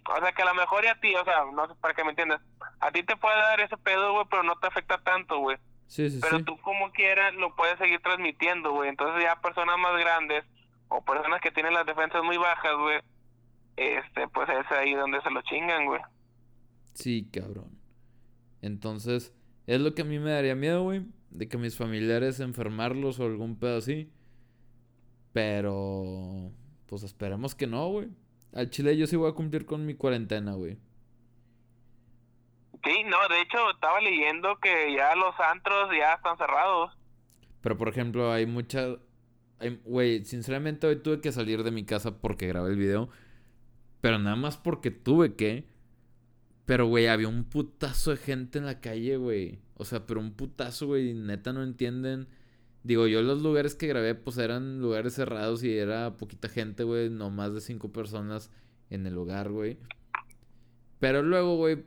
[0.08, 2.04] O sea, que a lo mejor y a ti, o sea, no sé para que
[2.04, 2.40] me entiendas,
[2.80, 5.58] a ti te puede dar ese pedo, güey, pero no te afecta tanto, güey.
[5.96, 8.90] Pero tú como quieras lo puedes seguir transmitiendo, güey.
[8.90, 10.44] Entonces ya personas más grandes
[10.88, 13.00] o personas que tienen las defensas muy bajas, güey,
[13.76, 16.00] este, pues es ahí donde se lo chingan, güey.
[16.94, 17.78] Sí, cabrón.
[18.60, 19.32] Entonces,
[19.66, 23.24] es lo que a mí me daría miedo, güey, de que mis familiares enfermarlos o
[23.24, 24.10] algún pedo así.
[25.32, 26.50] Pero,
[26.86, 28.08] pues esperemos que no, güey.
[28.52, 30.78] Al chile yo sí voy a cumplir con mi cuarentena, güey.
[32.88, 36.90] Sí, no, de hecho estaba leyendo que ya los antros ya están cerrados.
[37.60, 38.96] Pero por ejemplo, hay mucha...
[39.84, 43.10] Güey, sinceramente hoy tuve que salir de mi casa porque grabé el video.
[44.00, 45.68] Pero nada más porque tuve que.
[46.64, 49.58] Pero, güey, había un putazo de gente en la calle, güey.
[49.74, 51.12] O sea, pero un putazo, güey.
[51.12, 52.28] Neta no entienden.
[52.84, 57.10] Digo, yo los lugares que grabé, pues eran lugares cerrados y era poquita gente, güey.
[57.10, 58.50] No más de cinco personas
[58.88, 59.76] en el lugar, güey.
[61.00, 61.84] Pero luego, güey,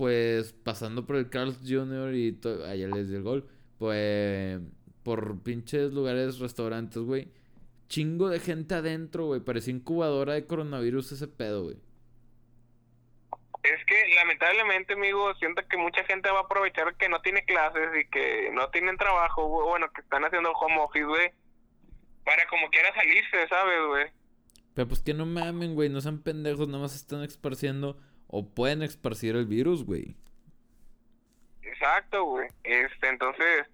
[0.00, 2.14] pues pasando por el Carl's Jr.
[2.14, 3.46] y allá les di el gol,
[3.78, 4.58] pues
[5.02, 7.28] por pinches lugares, restaurantes, güey.
[7.86, 9.40] Chingo de gente adentro, güey.
[9.40, 11.76] Parecía incubadora de coronavirus ese pedo, güey.
[13.62, 17.90] Es que lamentablemente, amigo, siento que mucha gente va a aprovechar que no tiene clases
[18.00, 21.30] y que no tienen trabajo, güey, bueno, que están haciendo home office, güey,
[22.24, 24.06] para como quiera salirse, ¿sabes, güey?
[24.72, 27.98] Pero pues que no mamen, güey, no sean pendejos, nada más están esparciendo
[28.30, 30.16] o pueden esparcir el virus, güey.
[31.62, 32.48] Exacto, güey.
[32.62, 33.66] Este, entonces,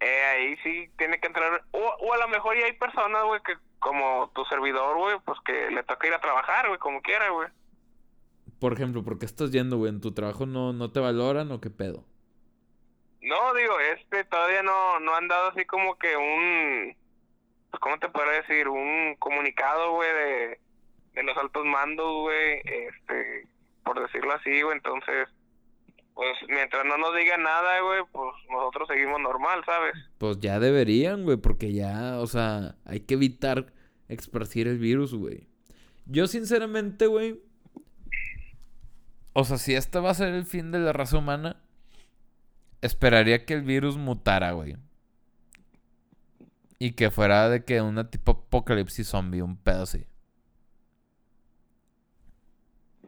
[0.00, 3.40] eh, ahí sí tiene que entrar, o, o a lo mejor ya hay personas, güey,
[3.42, 7.30] que como tu servidor, güey, pues que le toca ir a trabajar, güey, como quiera,
[7.30, 7.48] güey.
[8.60, 9.90] Por ejemplo, ¿por qué estás yendo, güey?
[9.90, 12.04] ¿En tu trabajo no, no te valoran o qué pedo?
[13.20, 16.96] No, digo, este todavía no, no han dado así como que un,
[17.70, 18.68] pues, ¿cómo te puedo decir?
[18.68, 20.60] Un comunicado, güey, de,
[21.14, 23.46] de los altos mandos, güey, este,
[23.84, 25.28] por decirlo así, güey, entonces,
[26.14, 29.94] pues mientras no nos digan nada, güey, pues nosotros seguimos normal, ¿sabes?
[30.18, 33.72] Pues ya deberían, güey, porque ya, o sea, hay que evitar
[34.08, 35.46] esparcir el virus, güey.
[36.06, 37.40] Yo sinceramente, güey,
[39.32, 41.56] o sea, si este va a ser el fin de la raza humana,
[42.80, 44.76] esperaría que el virus mutara, güey.
[46.78, 50.06] Y que fuera de que una tipo apocalipsis zombie, un pedo así.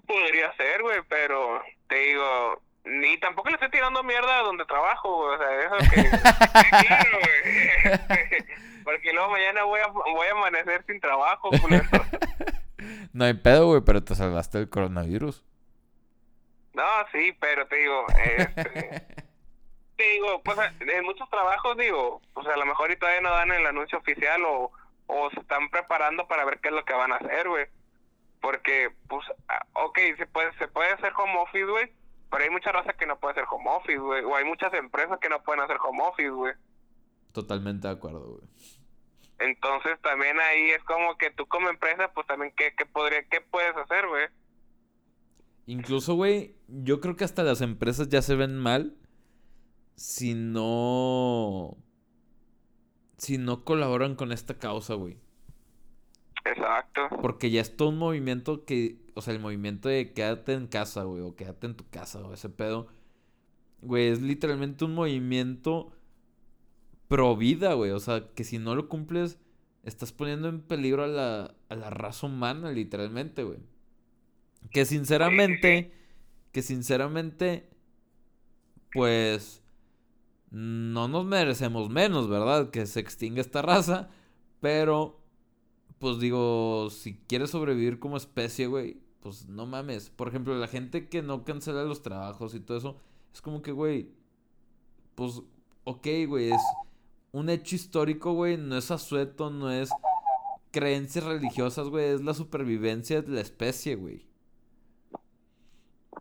[0.07, 5.17] Podría ser, güey, pero te digo, ni tampoco le estoy tirando mierda a donde trabajo,
[5.17, 6.03] güey, o sea, eso que...
[6.03, 8.45] que claro, güey.
[8.85, 11.85] Porque luego mañana voy a, voy a amanecer sin trabajo, culero.
[13.13, 15.43] No hay pedo, güey, pero te salvaste del coronavirus.
[16.75, 19.07] No, sí, pero te digo, este,
[19.97, 23.51] te digo, pues en muchos trabajos digo, pues a lo mejor y todavía no dan
[23.51, 24.71] el anuncio oficial o,
[25.07, 27.67] o se están preparando para ver qué es lo que van a hacer, güey.
[28.47, 31.93] Porque, pues, ah, ok, se puede, se puede hacer home office, güey,
[32.31, 35.19] pero hay mucha raza que no puede hacer home office, güey, o hay muchas empresas
[35.19, 36.55] que no pueden hacer home office, güey.
[37.33, 38.49] Totalmente de acuerdo, güey.
[39.41, 43.41] Entonces también ahí es como que tú como empresa, pues también qué, qué podría, qué
[43.41, 44.29] puedes hacer, güey.
[45.67, 48.97] Incluso, güey, yo creo que hasta las empresas ya se ven mal
[49.97, 51.77] si no.
[53.19, 55.19] Si no colaboran con esta causa, güey.
[57.27, 59.01] Porque ya es todo un movimiento que.
[59.15, 62.33] O sea, el movimiento de quédate en casa, güey, o quédate en tu casa, o
[62.33, 62.87] ese pedo.
[63.83, 65.91] Güey, es literalmente un movimiento
[67.09, 67.91] pro vida, güey.
[67.91, 69.41] O sea, que si no lo cumples,
[69.83, 73.59] estás poniendo en peligro a la, a la raza humana, literalmente, güey.
[74.71, 75.91] Que sinceramente,
[76.53, 77.69] que sinceramente,
[78.93, 79.65] pues
[80.53, 82.71] no nos merecemos menos, ¿verdad?
[82.71, 84.11] Que se extinga esta raza,
[84.61, 85.26] pero
[85.99, 90.11] pues digo, si quieres sobrevivir como especie, güey, pues no mames.
[90.11, 93.01] Por ejemplo, la gente que no cancela los trabajos y todo eso,
[93.33, 94.11] es como que, güey,
[95.15, 95.43] pues,
[95.85, 96.63] ok, güey, es
[97.33, 99.91] un hecho histórico, güey, no es asueto, no es
[100.71, 104.27] creencias religiosas, güey, es la supervivencia de la especie, güey.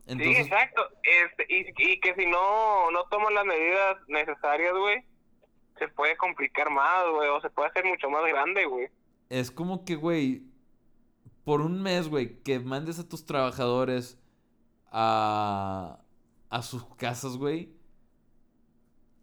[0.08, 0.82] Sí, exacto.
[1.04, 5.04] Este, y, y que si no, no toman las medidas necesarias, güey,
[5.78, 8.90] se puede complicar más, güey, o se puede hacer mucho más grande, güey.
[9.30, 10.44] Es como que, güey,
[11.44, 14.18] por un mes, güey, que mandes a tus trabajadores
[14.92, 16.04] a,
[16.50, 17.74] a sus casas, güey,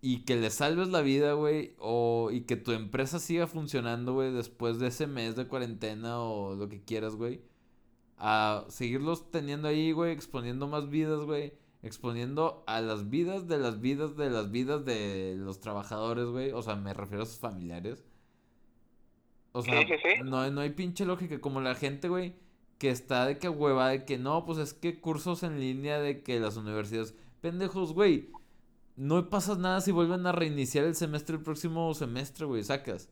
[0.00, 4.32] y que les salves la vida, güey, o y que tu empresa siga funcionando, güey,
[4.32, 7.42] después de ese mes de cuarentena o lo que quieras, güey
[8.24, 11.54] a seguirlos teniendo ahí, güey, exponiendo más vidas, güey.
[11.82, 16.52] Exponiendo a las vidas de las vidas de las vidas de los trabajadores, güey.
[16.52, 18.04] O sea, me refiero a sus familiares.
[19.52, 19.84] O sea,
[20.24, 21.40] No, no hay pinche lógica.
[21.40, 22.34] Como la gente, güey,
[22.78, 26.22] que está de que hueva, de que no, pues es que cursos en línea de
[26.22, 27.14] que las universidades.
[27.40, 28.30] Pendejos, güey.
[28.96, 32.62] No pasa nada si vuelven a reiniciar el semestre el próximo semestre, güey.
[32.62, 33.10] Sacas.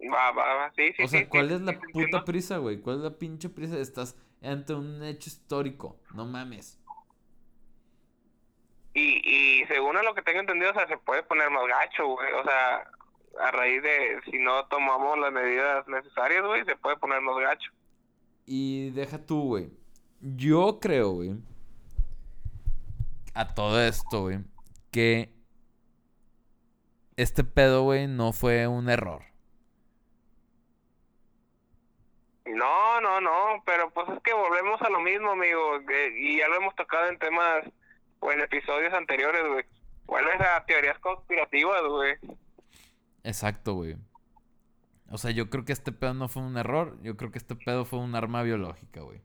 [0.00, 1.02] Va, va, va, sí, sí.
[1.02, 2.80] O sea, ¿cuál es la puta prisa, güey?
[2.80, 3.78] ¿Cuál es la pinche prisa?
[3.78, 6.00] Estás ante un hecho histórico.
[6.14, 6.80] No mames.
[8.94, 12.06] Y, y según a lo que tengo entendido, o sea, se puede poner más gacho,
[12.06, 12.32] güey.
[12.32, 12.90] O sea,
[13.40, 17.70] a raíz de si no tomamos las medidas necesarias, güey, se puede poner más gacho.
[18.46, 19.70] Y deja tú, güey.
[20.20, 21.36] Yo creo, güey.
[23.34, 24.38] A todo esto, güey.
[24.90, 25.30] Que
[27.16, 29.22] este pedo, güey, no fue un error.
[32.46, 35.80] No, no, no, pero pues es que volvemos a lo mismo, amigo,
[36.16, 37.64] y ya lo hemos tocado en temas
[38.20, 39.64] o en episodios anteriores, güey.
[40.06, 42.16] Vuelves a teorías conspirativas, güey.
[43.28, 43.94] Exacto, güey.
[45.10, 47.54] O sea, yo creo que este pedo no fue un error, yo creo que este
[47.54, 49.20] pedo fue un arma biológica, güey.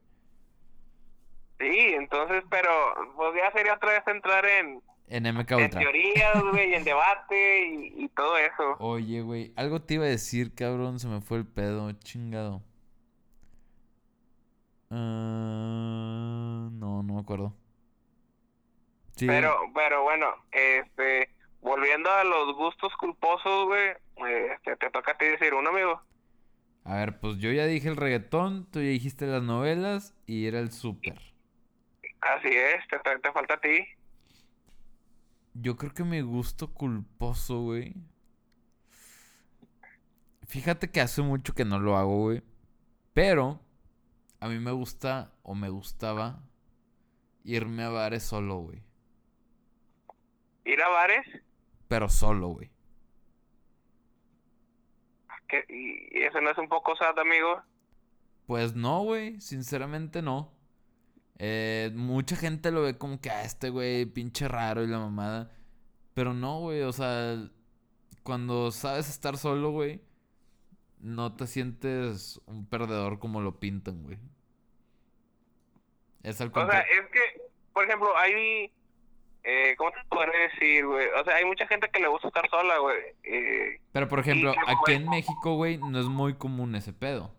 [1.57, 2.69] Sí, entonces, pero
[3.15, 4.83] pues ya sería otra vez entrar en...
[5.07, 8.75] En MK En teorías, güey, en debate y, y todo eso.
[8.79, 12.61] Oye, güey, algo te iba a decir, cabrón, se me fue el pedo, chingado.
[14.89, 16.69] Uh...
[16.73, 17.55] no me acuerdo.
[19.15, 19.27] Sí.
[19.27, 21.32] Pero, pero bueno, este,
[21.63, 23.93] volviendo a los gustos culposos, güey,
[24.51, 26.01] este, te toca a ti decir uno, amigo.
[26.83, 30.59] A ver, pues yo ya dije el reggaetón, tú ya dijiste las novelas y era
[30.59, 31.19] el súper.
[32.19, 33.85] Así es, te, te, te falta a ti.
[35.53, 37.93] Yo creo que mi gusto culposo, güey.
[40.47, 42.43] Fíjate que hace mucho que no lo hago, güey.
[43.13, 43.61] Pero
[44.39, 46.41] a mí me gusta o me gustaba
[47.43, 48.81] irme a bares solo, güey.
[50.65, 51.25] ¿Ir a bares?
[51.93, 52.71] Pero solo, güey.
[55.47, 57.61] ¿Qué- ¿Y eso no es un poco sad, amigo?
[58.47, 59.39] Pues no, güey.
[59.39, 60.51] Sinceramente no.
[61.37, 65.51] Eh, mucha gente lo ve como que, ah, este güey, pinche raro y la mamada.
[66.15, 66.81] Pero no, güey.
[66.81, 67.37] O sea,
[68.23, 70.01] cuando sabes estar solo, güey,
[70.97, 74.17] no te sientes un perdedor como lo pintan, güey.
[76.23, 77.19] Es al O sea, es que,
[77.71, 78.73] por ejemplo, hay...
[79.45, 81.07] Eh, ¿Cómo te podré decir, güey?
[81.19, 82.97] O sea, hay mucha gente que le gusta estar sola, güey.
[83.23, 85.11] Eh, Pero por ejemplo, aquí en bueno.
[85.11, 87.33] México, güey, no es muy común ese pedo.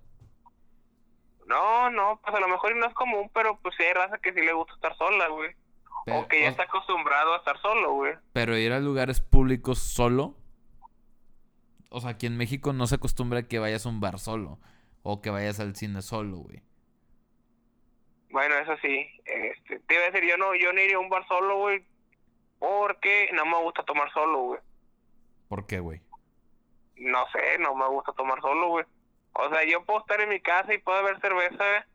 [1.47, 4.33] no, no, pues a lo mejor no es común, pero pues sí hay raza que
[4.33, 5.51] sí le gusta estar sola, güey.
[6.11, 8.15] O que ya o- está acostumbrado a estar solo, güey.
[8.35, 10.37] pero ir a lugares públicos solo.
[11.89, 14.59] O sea, aquí en México no se acostumbra a que vayas a un bar solo.
[15.03, 16.63] O que vayas al cine solo, güey.
[18.31, 19.07] Bueno, eso sí.
[19.25, 21.85] Este, te iba a decir, yo no, yo no iría a un bar solo, güey.
[22.65, 24.61] Porque no me gusta tomar solo, güey.
[25.49, 26.01] ¿Por qué, güey?
[26.97, 28.87] No sé, no me gusta tomar solo, güey.
[29.35, 31.87] O sea, yo puedo estar en mi casa y puedo beber cerveza.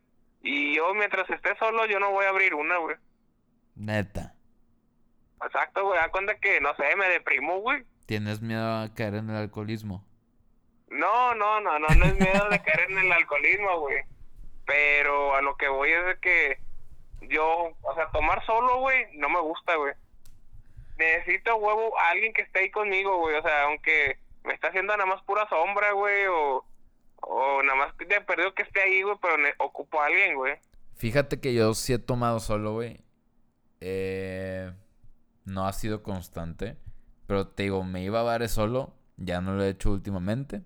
[0.42, 2.96] Y yo mientras esté solo, yo no voy a abrir una, güey.
[3.74, 4.36] Neta.
[5.42, 5.98] Exacto, güey.
[5.98, 7.82] Da cuenta que, no sé, me deprimo, güey.
[8.06, 10.06] ¿Tienes miedo a caer en el alcoholismo?
[10.88, 14.04] No, no, no, no, no es miedo de caer en el alcoholismo, güey.
[14.66, 16.58] Pero a lo que voy es de que
[17.22, 19.94] yo, o sea, tomar solo, güey, no me gusta, güey.
[21.00, 23.36] Necesito huevo a alguien que esté ahí conmigo, güey.
[23.36, 26.62] O sea, aunque me está haciendo nada más pura sombra, güey, o,
[27.22, 30.58] o nada más de perdido que esté ahí, güey, pero ocupo a alguien, güey.
[30.96, 33.02] Fíjate que yo sí he tomado solo, güey.
[33.80, 34.70] Eh,
[35.46, 36.76] no ha sido constante.
[37.26, 38.92] Pero te digo, me iba a bares solo.
[39.16, 40.62] Ya no lo he hecho últimamente.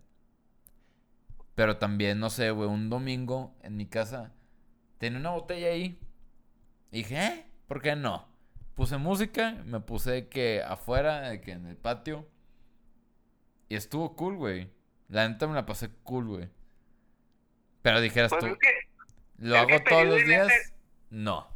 [1.55, 4.33] Pero también, no sé, güey, un domingo en mi casa
[4.99, 6.01] tenía una botella ahí.
[6.91, 7.47] Y dije, ¿eh?
[7.69, 8.34] ¿Por qué no?
[8.75, 12.27] Puse música, me puse que afuera, de que en el patio.
[13.69, 14.71] Y estuvo cool, güey.
[15.09, 16.49] La neta me la pasé cool, güey.
[17.83, 18.71] Pero dijeras Pues tú, es que,
[19.39, 20.49] ¿lo hago todos los días?
[20.51, 20.75] ese-
[21.11, 21.47] No.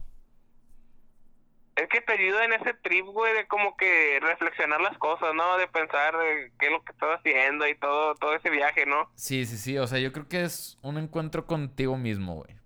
[1.74, 5.56] es que te ayuda en ese trip, güey, de como que reflexionar las cosas, ¿no?
[5.58, 9.10] De pensar de qué es lo que estás haciendo y todo, todo ese viaje, ¿no?
[9.14, 9.78] Sí, sí, sí.
[9.78, 12.57] O sea, yo creo que es un encuentro contigo mismo, güey.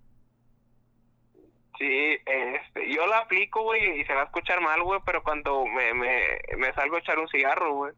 [1.82, 5.66] Sí, este, yo lo aplico, güey, y se va a escuchar mal, güey, pero cuando
[5.66, 7.92] me, me, me salgo a echar un cigarro, güey.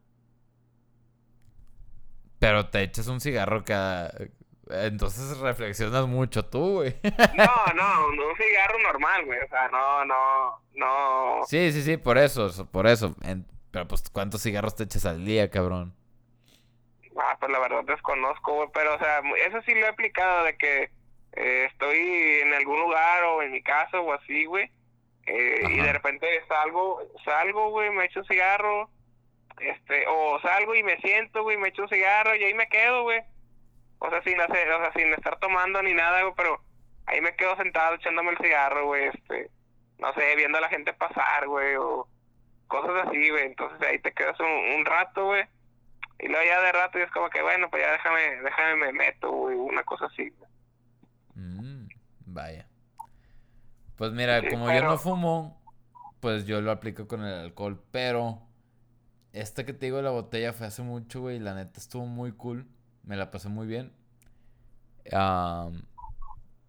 [2.38, 4.10] Pero te echas un cigarro cada...
[4.70, 6.94] Entonces reflexionas mucho tú, güey.
[7.36, 7.44] No,
[7.74, 11.40] no, un cigarro normal, güey, o sea, no, no, no.
[11.46, 13.14] sí, sí, sí, por eso, so- por eso.
[13.22, 15.94] En- Pero pues, ¿cuántos cigarros te echas al día, cabrón?
[17.18, 20.56] Ah, pues la verdad desconozco, güey, pero, o sea, eso sí lo he aplicado, de
[20.56, 20.90] que
[21.36, 21.98] eh, estoy
[22.42, 24.70] en algún lugar o en mi casa o así, güey,
[25.26, 28.90] eh, y de repente salgo, salgo, güey, me echo un cigarro,
[29.58, 33.02] este, o salgo y me siento, güey, me echo un cigarro y ahí me quedo,
[33.02, 33.20] güey.
[34.00, 36.60] O sea, sin hacer, o sea, sin estar tomando ni nada, güey, pero
[37.06, 39.50] ahí me quedo sentado echándome el cigarro, güey, este,
[39.98, 42.06] no sé, viendo a la gente pasar, güey, o
[42.68, 43.46] cosas así, güey.
[43.46, 45.44] Entonces ahí te quedas un, un rato, güey.
[46.18, 48.92] Y luego ya de rato y es como que, bueno, pues ya déjame, déjame me
[48.92, 50.30] meto, güey, una cosa así.
[50.30, 50.50] güey.
[52.34, 52.66] Vaya.
[53.96, 55.62] Pues mira, Sí, como yo no fumo,
[56.18, 57.80] pues yo lo aplico con el alcohol.
[57.92, 58.42] Pero
[59.32, 61.36] esta que te digo, la botella fue hace mucho, güey.
[61.36, 62.66] y La neta estuvo muy cool.
[63.04, 63.92] Me la pasé muy bien.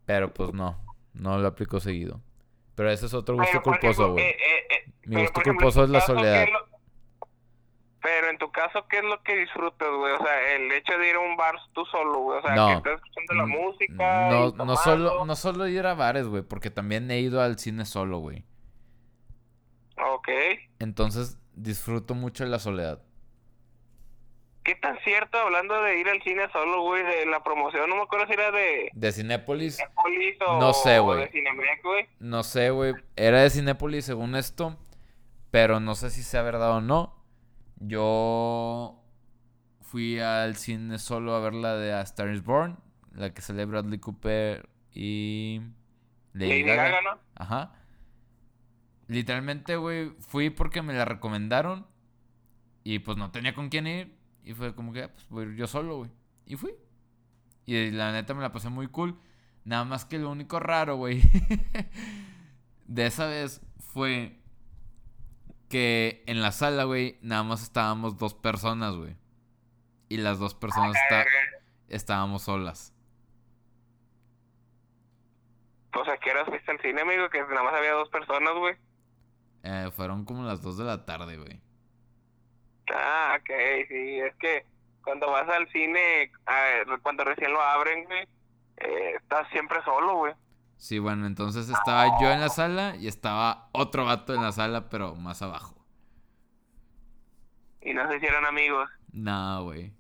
[0.06, 0.78] Pero pues no,
[1.14, 2.22] no lo aplico seguido.
[2.76, 4.24] Pero ese es otro gusto culposo, güey.
[4.26, 6.46] eh, eh, eh, Mi gusto ejemplo, culposo es la caso, ¿qué soledad.
[6.52, 6.65] lo-
[8.36, 10.14] en tu caso, ¿qué es lo que disfrutas, güey?
[10.14, 12.40] O sea, el hecho de ir a un bar tú solo, güey.
[12.40, 12.68] O sea, No.
[12.68, 14.30] que estás escuchando la Mm, música.
[14.30, 17.58] No, y no solo, no solo ir a bares, güey, porque también he ido al
[17.58, 18.44] cine solo, güey.
[20.14, 20.28] Ok.
[20.80, 23.02] Entonces disfruto mucho la soledad.
[24.64, 27.88] ¿Qué tan cierto, hablando de ir al cine solo, güey, de la promoción?
[27.90, 31.20] No me acuerdo si era de De Cinépolis, Cinépolis o, No sé, güey.
[31.20, 32.08] de Cinemex, güey.
[32.20, 32.94] no sé, güey.
[33.16, 34.76] Era de Cinépolis según esto,
[35.52, 37.15] pero no sé si sea verdad o no.
[37.80, 39.04] Yo
[39.82, 42.78] fui al cine solo a ver la de A Star is Born,
[43.14, 45.62] la que sale Bradley Cooper y
[46.34, 46.64] Lady.
[46.64, 47.20] Gaga, ¿no?
[47.36, 47.74] Ajá.
[49.08, 51.88] literalmente, güey, fui porque me la recomendaron.
[52.84, 54.16] Y pues no tenía con quién ir.
[54.44, 56.12] Y fue como que, ah, pues voy a ir yo solo, güey.
[56.46, 56.74] Y fui.
[57.66, 59.20] Y la neta me la pasé muy cool.
[59.64, 61.22] Nada más que lo único raro, güey.
[62.86, 64.40] de esa vez fue
[65.70, 69.16] que en la sala, güey, nada más estábamos dos personas, güey.
[70.10, 71.26] Y las dos personas está-
[71.90, 72.94] estábamos solas.
[75.92, 78.76] Pues a qué horas fuiste al cine, amigo, que nada más había dos personas, güey.
[79.64, 81.60] Eh, fueron como las dos de la tarde, güey.
[82.94, 83.50] Ah, ok,
[83.88, 84.66] sí, es que
[85.04, 88.28] cuando vas al cine, ah, cuando recién lo abren, güey,
[88.78, 90.34] eh, estás siempre solo, güey.
[90.78, 94.90] Sí, bueno, entonces estaba yo en la sala y estaba otro vato en la sala,
[94.90, 95.76] pero más abajo.
[97.82, 98.90] Y no se hicieron amigos.
[99.12, 99.94] No, güey.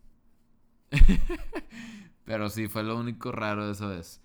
[2.25, 4.21] pero sí, fue lo único raro de esa vez.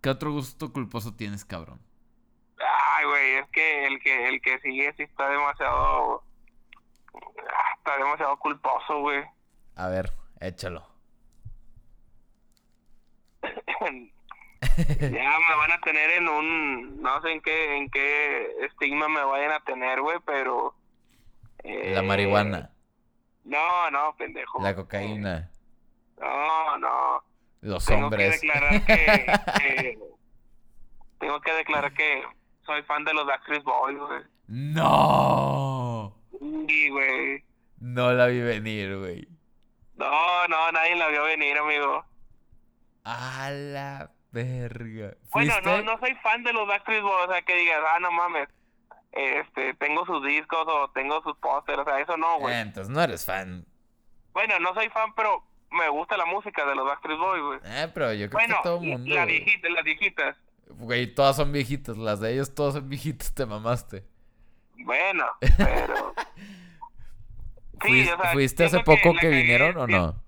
[0.00, 1.80] ¿Qué otro gusto culposo tienes, cabrón?
[2.58, 6.22] Ay, güey, es que el que el que sigue sí está demasiado
[7.78, 9.24] está demasiado culposo, güey.
[9.76, 10.97] A ver, échalo.
[15.00, 19.22] ya me van a tener en un no sé en qué en qué estigma me
[19.22, 20.74] vayan a tener, güey, pero
[21.64, 22.70] eh, La marihuana,
[23.44, 24.60] No, no, pendejo.
[24.62, 25.50] la cocaína,
[26.20, 27.22] No, no.
[27.62, 28.40] los Tengo hombres.
[28.40, 29.26] que declarar que,
[29.62, 29.98] que-
[31.18, 32.22] tengo que declarar que
[32.64, 34.20] soy fan de los Backstreet Boys, güey.
[34.48, 36.14] ¡No!
[36.68, 37.44] Sí, güey.
[37.80, 39.28] No la vi venir, güey.
[39.96, 42.04] No, no, nadie la vio venir, amigo.
[43.10, 45.14] A la verga.
[45.32, 45.62] Bueno, ¿Fuiste?
[45.62, 48.48] no, no soy fan de los Backstreet Boys, o sea, que digas, ah, no mames,
[49.12, 52.54] este, tengo sus discos o tengo sus pósters, o sea, eso no, güey.
[52.54, 53.64] Eh, entonces no eres fan.
[54.32, 57.60] Bueno, no soy fan, pero me gusta la música de los Backstreet Boys, güey.
[57.64, 59.14] Eh, pero yo creo Bueno, que todo el mundo.
[59.14, 60.36] la viejita, las viejitas.
[60.68, 61.96] Güey, todas son viejitas.
[61.96, 64.04] Las de ellos todas son viejitas, te mamaste.
[64.84, 65.24] Bueno,
[65.56, 66.14] pero...
[67.80, 70.20] Sí, ¿Fuis- o sea, ¿Fuiste hace que poco que vinieron o no?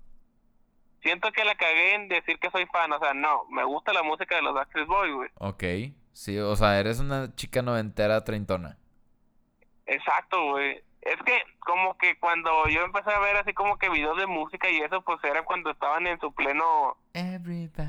[1.01, 4.03] Siento que la cagué en decir que soy fan, o sea, no, me gusta la
[4.03, 5.29] música de los Backstreet Boys, güey.
[5.39, 5.63] Ok.
[6.13, 8.77] Sí, o sea, eres una chica noventera treintona.
[9.85, 10.83] Exacto, güey.
[11.01, 14.69] Es que como que cuando yo empecé a ver así como que videos de música
[14.69, 17.81] y eso, pues era cuando estaban en su pleno, Everybody.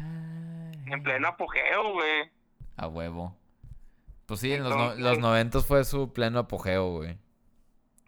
[0.86, 2.30] en pleno apogeo, güey.
[2.78, 3.36] A huevo.
[4.26, 7.18] Pues sí, en los, no- los noventas fue su pleno apogeo, güey.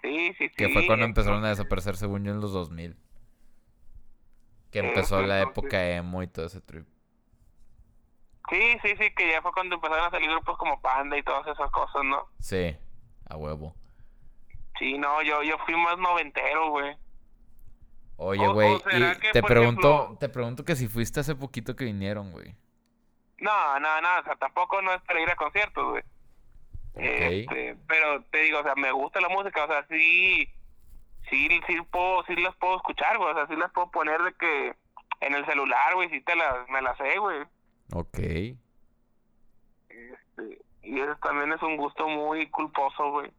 [0.00, 0.54] Sí, sí, sí.
[0.56, 2.96] Que fue cuando empezaron a desaparecer, según yo, en los 2000.
[4.74, 6.84] Que Sí, empezó la entonces- época emo y todo ese trip.
[8.50, 11.46] Sí, sí, sí, que ya fue cuando empezaron a salir grupos como Panda y todas
[11.46, 12.26] esas cosas, ¿no?
[12.40, 12.76] Sí,
[13.30, 13.72] a huevo.
[14.80, 16.96] Sí, no, yo, yo fui más noventero, güey.
[18.16, 18.80] Oye, güey,
[19.32, 22.56] te pregunto, ejemplo- te pregunto que si fuiste hace poquito que vinieron, güey.
[23.38, 26.02] No, no, no, o sea, tampoco no es para ir a conciertos, güey.
[26.96, 30.48] Este, pero te digo, o sea, me gusta la música, o sea, sí,
[31.30, 34.32] sí, sí puedo, sí las puedo escuchar, güey, o sea, sí las puedo poner de
[34.34, 34.76] que
[35.20, 37.42] en el celular, güey, sí te las, me las sé, güey.
[37.92, 38.18] Ok.
[39.88, 43.32] Este, y eso también es un gusto muy culposo, güey.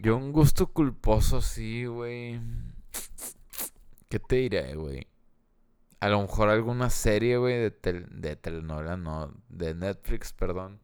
[0.00, 2.40] Yo un gusto culposo, sí, güey.
[4.08, 5.06] ¿Qué te diré, güey?
[6.00, 10.80] A lo mejor alguna serie, güey, de, tel- de telenovela, no, de Netflix, perdón.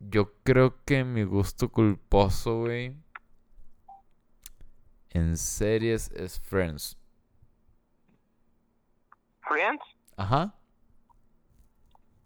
[0.00, 2.96] Yo creo que mi gusto culposo, güey,
[5.12, 6.98] en series es Friends.
[9.42, 9.82] Friends,
[10.16, 10.54] Ajá.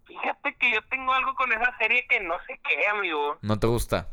[0.05, 3.39] fíjate que yo tengo algo con esa serie que no sé qué, amigo.
[3.43, 4.09] ¿No te gusta?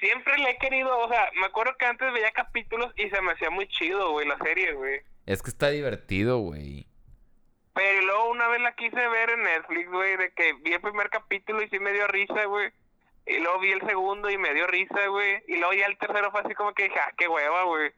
[0.00, 3.32] Siempre le he querido, o sea, me acuerdo que antes veía capítulos y se me
[3.32, 5.00] hacía muy chido, güey, la serie, güey.
[5.24, 6.86] Es que está divertido, güey.
[7.74, 11.08] Pero luego una vez la quise ver en Netflix, güey, de que vi el primer
[11.10, 12.70] capítulo y sí me dio risa, güey.
[13.26, 15.42] Y luego vi el segundo y me dio risa, güey.
[15.48, 17.90] Y luego ya el tercero fue así como que dije, ah, qué hueva, güey.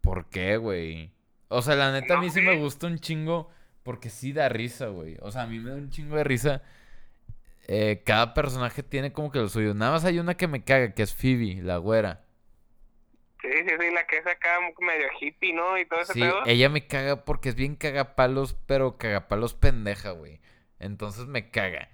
[0.00, 1.10] ¿Por qué, güey?
[1.48, 3.50] O sea, la neta a mí sí me gusta un chingo
[3.82, 5.16] porque sí da risa, güey.
[5.22, 6.62] O sea, a mí me da un chingo de risa.
[7.66, 9.74] Eh, cada personaje tiene como que lo suyo.
[9.74, 12.24] Nada más hay una que me caga, que es Phoebe, la güera.
[13.42, 15.78] Sí, sí, sí, la que es acá medio hippie, ¿no?
[15.78, 16.44] Y todo ese Sí, pedo.
[16.46, 20.40] ella me caga porque es bien cagapalos, pero cagapalos pendeja, güey.
[20.80, 21.88] Entonces me caga.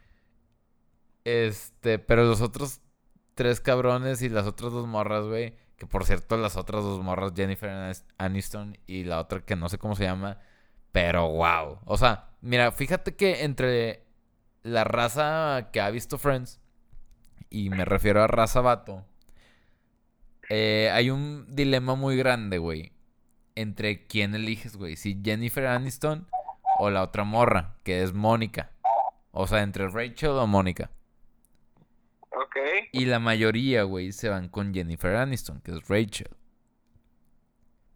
[1.25, 2.81] Este, pero los otros
[3.35, 5.57] tres cabrones y las otras dos morras, güey.
[5.77, 9.69] Que por cierto, las otras dos morras, Jennifer Anis- Aniston y la otra que no
[9.69, 10.39] sé cómo se llama.
[10.93, 11.81] Pero wow.
[11.87, 14.05] O sea, mira, fíjate que entre
[14.63, 16.61] la raza que ha visto Friends,
[17.51, 19.05] y me refiero a raza vato,
[20.51, 22.93] eh, hay un dilema muy grande, güey.
[23.57, 24.97] Entre quién eliges, güey.
[24.97, 26.27] Si Jennifer Aniston
[26.79, 28.71] o la otra morra, que es Mónica.
[29.31, 30.91] O sea, entre Rachel o Mónica.
[32.37, 32.57] Ok.
[32.93, 36.31] Y la mayoría, güey, se van con Jennifer Aniston, que es Rachel.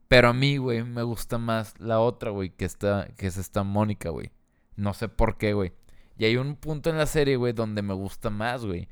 [0.08, 3.62] Pero a mí, güey, me gusta más la otra, güey, que, está, que es esta
[3.62, 4.32] Mónica, güey.
[4.76, 5.72] No sé por qué, güey.
[6.16, 8.88] Y hay un punto en la serie, güey, donde me gusta más, güey.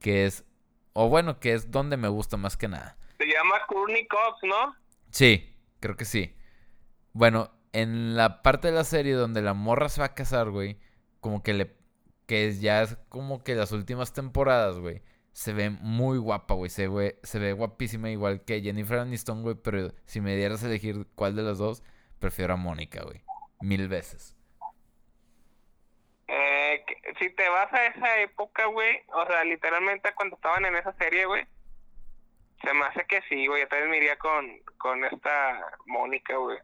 [0.00, 0.44] Que es.
[0.92, 2.96] O bueno, que es donde me gusta más que nada.
[3.18, 4.74] Se llama Courtney Cox, ¿no?
[5.10, 6.34] Sí, creo que sí.
[7.12, 10.78] Bueno, en la parte de la serie donde la morra se va a casar, güey.
[11.20, 11.76] Como que le.
[12.26, 15.02] Que ya es como que las últimas temporadas, güey.
[15.32, 16.70] Se ve muy guapa, güey.
[16.70, 16.88] Se,
[17.22, 19.56] se ve guapísima igual que Jennifer Aniston, güey.
[19.56, 21.82] Pero si me dieras a elegir cuál de las dos,
[22.18, 23.22] prefiero a Mónica, güey.
[23.60, 24.36] Mil veces.
[26.28, 26.84] Eh,
[27.18, 31.26] si te vas a esa época, güey, o sea, literalmente cuando estaban en esa serie,
[31.26, 31.46] güey,
[32.62, 33.62] se me hace que sí, güey.
[33.62, 36.58] Yo también me iría con, con esta Mónica, güey.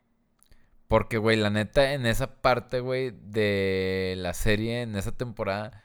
[0.91, 5.85] Porque, güey, la neta, en esa parte, güey, de la serie, en esa temporada,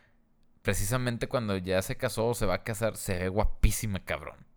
[0.64, 4.48] precisamente cuando ya se casó o se va a casar, se ve guapísima, cabrón.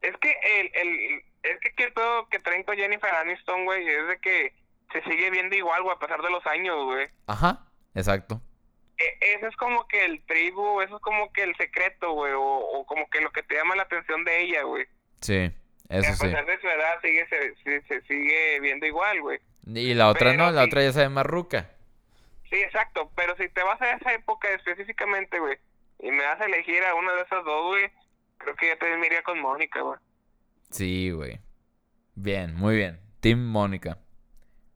[0.00, 0.30] Es que
[0.60, 4.18] el, el, es que aquí el pedo que traen con Jennifer Aniston, güey, es de
[4.20, 4.54] que
[4.92, 7.08] se sigue viendo igual, güey, a pesar de los años, güey.
[7.26, 7.66] Ajá,
[7.96, 8.40] exacto.
[8.96, 12.40] E- Ese es como que el tribu, eso es como que el secreto, güey, o,
[12.44, 14.86] o como que lo que te llama la atención de ella, güey.
[15.20, 15.50] Sí,
[15.98, 16.26] eso a sí.
[16.26, 19.38] pesar de su edad sigue, se, se, sigue viendo igual, güey.
[19.66, 20.68] Y la otra Pero no, la sí.
[20.68, 21.70] otra ya se ve más ruca.
[22.50, 25.56] Sí, exacto, pero si te vas a esa época específicamente, güey,
[26.00, 27.90] y me das a elegir a una de esas dos, güey,
[28.38, 29.98] creo que yo también me iría con Mónica, güey.
[30.70, 31.40] Sí, güey.
[32.14, 33.00] Bien, muy bien.
[33.20, 33.98] Team Mónica.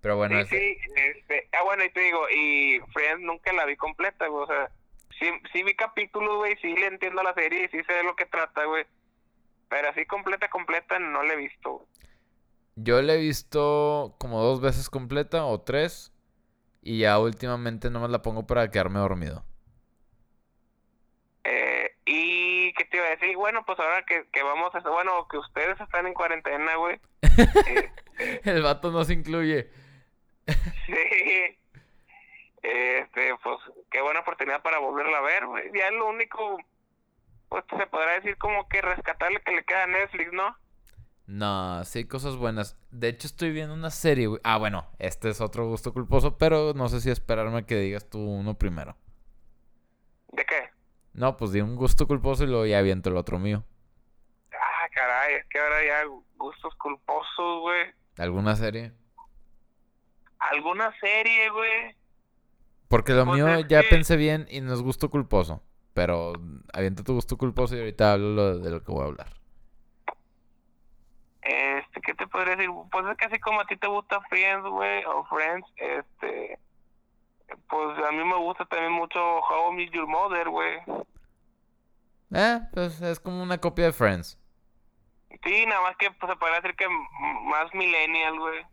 [0.00, 3.64] Pero bueno, sí, ese- sí, este, ah, bueno, y te digo, y Friends nunca la
[3.66, 4.70] vi completa, güey, o sea,
[5.18, 8.14] sí, sí vi capítulos, güey, sí le entiendo la serie y sí sé de lo
[8.14, 8.86] que trata, güey,
[9.68, 11.86] pero así completa, completa no la he visto,
[12.76, 16.12] yo la he visto como dos veces completa o tres.
[16.82, 19.44] Y ya últimamente nomás la pongo para quedarme dormido.
[21.42, 23.34] Eh, y, ¿qué te iba a decir?
[23.36, 28.40] Bueno, pues ahora que, que vamos a, bueno, que ustedes están en cuarentena, güey, eh,
[28.44, 29.70] El vato no se incluye.
[30.86, 31.58] Sí.
[32.62, 33.58] Este, pues,
[33.90, 35.70] qué buena oportunidad para volverla a ver, güey.
[35.74, 36.58] Ya es lo único,
[37.66, 40.56] pues se podrá decir como que rescatarle que le queda a Netflix, ¿no?
[41.26, 42.76] No, sí cosas buenas.
[42.90, 44.40] De hecho, estoy viendo una serie, güey.
[44.44, 48.18] Ah, bueno, este es otro gusto culposo, pero no sé si esperarme que digas tú
[48.20, 48.96] uno primero.
[50.32, 50.70] ¿De qué?
[51.14, 53.64] No, pues di un gusto culposo y luego ya aviento el otro mío.
[54.52, 56.04] Ah, caray, es que ahora ya
[56.36, 57.86] gustos culposos, güey.
[58.18, 58.92] ¿Alguna serie?
[60.38, 61.96] ¿Alguna serie, güey?
[62.88, 65.62] Porque lo Pues mío ya que- pensé bien y no es gusto culposo.
[65.96, 66.34] Pero
[66.74, 69.28] avienta tu gusto culposo y ahorita hablo lo- de lo que voy a hablar.
[71.40, 72.70] Este, ¿qué te podría decir?
[72.92, 76.58] Pues es que así como a ti te gusta Friends, güey, o Friends, este,
[77.70, 80.80] pues a mí me gusta también mucho How I Met Your Mother, güey.
[82.34, 84.38] Eh, pues es como una copia de Friends.
[85.44, 88.66] Sí, nada más que pues, se podría decir que más millennial, güey.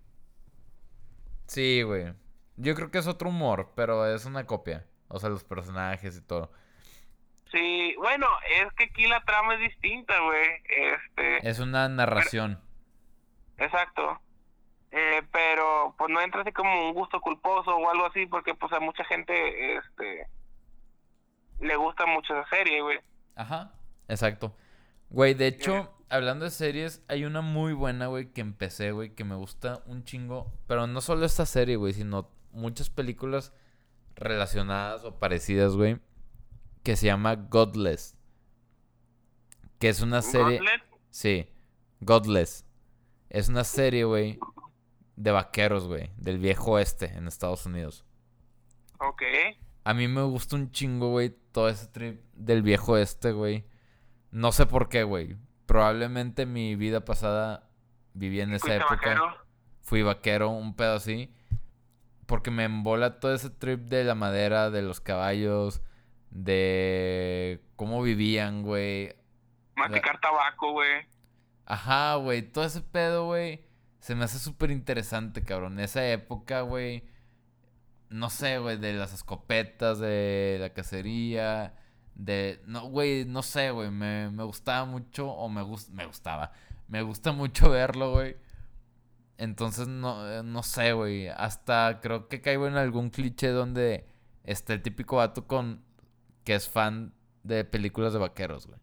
[1.48, 2.14] Sí, güey.
[2.58, 4.86] Yo creo que es otro humor, pero es una copia.
[5.08, 6.52] O sea, los personajes y todo.
[7.54, 8.26] Sí, bueno,
[8.60, 10.50] es que aquí la trama es distinta, güey.
[10.66, 12.60] Este, Es una narración.
[13.58, 14.20] exacto.
[14.92, 18.72] Eh, pero pues no entra así como un gusto culposo o algo así, porque pues
[18.74, 20.28] a mucha gente, este,
[21.60, 23.00] le gusta mucho esa serie, güey.
[23.36, 23.72] Ajá,
[24.08, 24.56] exacto.
[25.10, 29.24] Güey, de hecho, hablando de series, hay una muy buena, güey, que empecé, güey, que
[29.24, 30.52] me gusta un chingo.
[30.68, 33.54] Pero no solo esta serie, güey, sino muchas películas
[34.16, 35.98] relacionadas o parecidas, güey,
[36.84, 38.16] que se llama Godless.
[39.80, 40.58] Que es una serie...
[40.58, 41.48] Gauntlet, Sí,
[42.00, 42.66] Godless.
[43.30, 44.40] Es una serie, güey,
[45.16, 48.04] de vaqueros, güey, del viejo oeste en Estados Unidos.
[49.00, 49.22] Ok.
[49.84, 53.66] A mí me gusta un chingo, güey, todo ese trip del viejo este, güey.
[54.32, 55.38] No sé por qué, güey.
[55.66, 57.70] Probablemente mi vida pasada
[58.14, 58.96] viví en esa época.
[58.96, 59.38] vaquero.
[59.82, 61.34] Fui vaquero, un pedo así.
[62.26, 65.82] Porque me embola todo ese trip de la madera, de los caballos,
[66.34, 69.16] de cómo vivían, güey.
[69.76, 71.06] Masticar tabaco, güey.
[71.66, 73.62] Ajá, güey, todo ese pedo, güey,
[74.00, 75.80] se me hace súper interesante, cabrón.
[75.80, 77.04] Esa época, güey,
[78.10, 81.74] no sé, güey, de las escopetas, de la cacería,
[82.16, 82.62] de...
[82.66, 86.52] No, güey, no sé, güey, me, me gustaba mucho, o me, gus- me gustaba,
[86.88, 88.36] me gusta mucho verlo, güey.
[89.38, 94.06] Entonces, no, eh, no sé, güey, hasta creo que caigo en algún cliché donde
[94.44, 95.84] está el típico vato con...
[96.44, 97.14] que es fan
[97.44, 98.80] de películas de vaqueros, güey.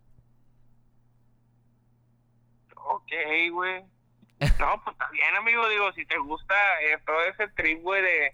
[2.74, 3.12] Ok,
[3.52, 3.84] güey.
[4.58, 5.68] No, pues está bien, amigo.
[5.68, 8.32] Digo, si te gusta eh, todo ese trip, güey, de,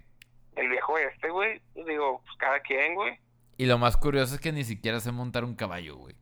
[0.57, 1.61] el viejo este, güey.
[1.75, 3.19] Digo, pues cada quien, güey.
[3.57, 6.15] Y lo más curioso es que ni siquiera sé montar un caballo, güey.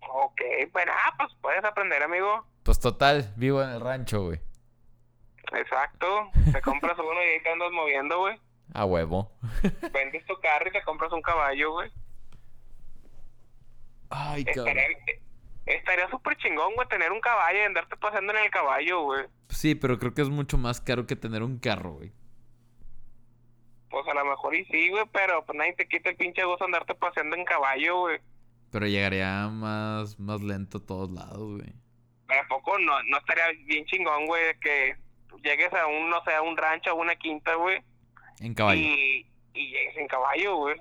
[0.00, 0.40] Ok,
[0.72, 2.46] bueno, ah, pues puedes aprender, amigo.
[2.62, 4.40] Pues total, vivo en el rancho, güey.
[5.52, 6.30] Exacto.
[6.52, 8.38] Te compras uno y ahí te andas moviendo, güey.
[8.74, 9.30] A huevo.
[9.92, 11.90] Vendes tu carro y te compras un caballo, güey.
[14.08, 14.68] Ay, cabrón.
[14.68, 14.98] Estaría,
[15.66, 19.26] estaría súper chingón, güey, tener un caballo y andarte paseando en el caballo, güey.
[19.48, 22.12] Sí, pero creo que es mucho más caro que tener un carro, güey.
[23.90, 26.64] Pues a lo mejor y sí, güey, pero pues nadie te quita el pinche gusto
[26.64, 28.20] andarte paseando en caballo, güey.
[28.70, 31.72] Pero llegaría más, más lento a todos lados, güey.
[32.28, 34.96] ¿A poco no, no estaría bien chingón, güey, de que
[35.42, 37.82] llegues a un, no sé, a un rancho, a una quinta, güey?
[38.42, 38.82] En caballo.
[38.82, 40.76] Y, y llegues en caballo, güey.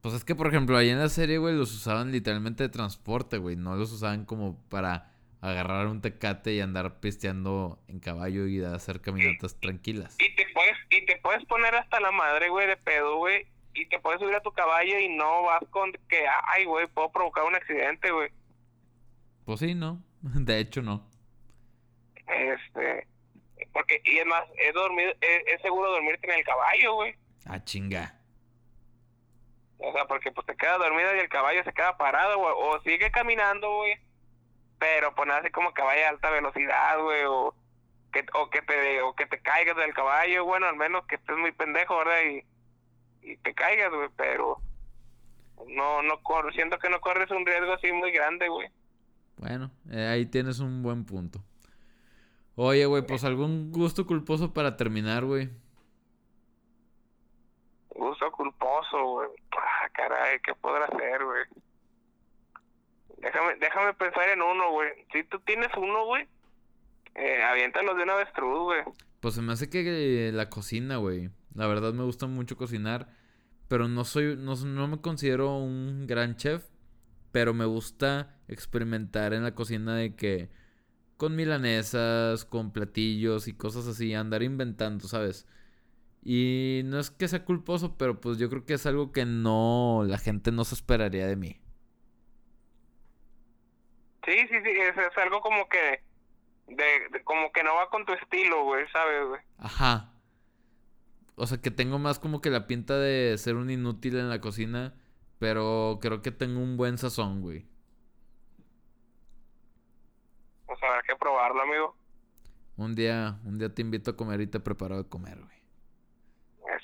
[0.00, 3.38] Pues es que, por ejemplo, ahí en la serie, güey, los usaban literalmente de transporte,
[3.38, 3.56] güey.
[3.56, 9.00] No los usaban como para agarrar un tecate y andar pisteando en caballo y hacer
[9.00, 10.16] caminatas tranquilas.
[10.18, 13.46] Y te puedes, y te puedes poner hasta la madre, güey, de pedo, güey.
[13.74, 17.10] Y te puedes subir a tu caballo y no vas con que, ay, güey, puedo
[17.10, 18.30] provocar un accidente, güey.
[19.44, 20.02] Pues sí, ¿no?
[20.22, 21.06] De hecho, no.
[22.26, 23.06] Este,
[23.72, 27.14] porque, y es más, es, dormir, es, es seguro dormirte en el caballo, güey.
[27.46, 28.20] Ah, chinga.
[29.78, 32.52] O sea, porque pues te quedas dormido y el caballo se queda parado, güey.
[32.56, 33.98] O sigue caminando, güey.
[34.78, 37.24] Pero pues así como que vaya a alta velocidad, güey.
[37.24, 37.54] O
[38.12, 41.36] que, o que te o que te caigas del caballo, bueno, al menos que estés
[41.36, 42.20] muy pendejo, ¿verdad?
[42.30, 44.08] Y, y te caigas, güey.
[44.16, 44.60] Pero
[45.68, 46.52] no, no corro.
[46.52, 48.68] Siento que no corres un riesgo así muy grande, güey.
[49.38, 51.42] Bueno, eh, ahí tienes un buen punto.
[52.56, 55.50] Oye, güey, pues algún gusto culposo para terminar, güey.
[57.90, 59.28] Gusto culposo, güey.
[59.56, 61.44] Ah, caray, ¿qué podrá hacer, güey?
[63.18, 64.88] Déjame, déjame pensar en uno, güey.
[65.12, 66.26] Si tú tienes uno, güey,
[67.14, 68.82] eh, aviéntalos de una avestruz, güey.
[69.20, 71.30] Pues se me hace que la cocina, güey.
[71.54, 73.08] La verdad me gusta mucho cocinar.
[73.68, 76.64] Pero no soy, no, no me considero un gran chef.
[77.30, 80.50] Pero me gusta experimentar en la cocina de que
[81.20, 85.46] con milanesas, con platillos y cosas así, andar inventando, ¿sabes?
[86.24, 90.04] Y no es que sea culposo, pero pues yo creo que es algo que no,
[90.08, 91.60] la gente no se esperaría de mí.
[94.26, 96.02] Sí, sí, sí, es, es algo como que,
[96.68, 99.40] de, de- como que no va con tu estilo, güey, ¿sabes, güey?
[99.58, 100.20] Ajá.
[101.36, 104.40] O sea, que tengo más como que la pinta de ser un inútil en la
[104.40, 104.94] cocina,
[105.38, 107.66] pero creo que tengo un buen sazón, güey.
[110.82, 111.96] Hay que probarlo, amigo.
[112.76, 115.60] Un día, un día te invito a comer y te preparo de comer, güey.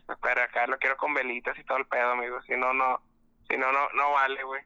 [0.09, 2.41] Espera, acá lo quiero con velitas y todo el pedo, amigo.
[2.43, 3.01] Si no, no,
[3.49, 4.63] si no, no, no vale, güey.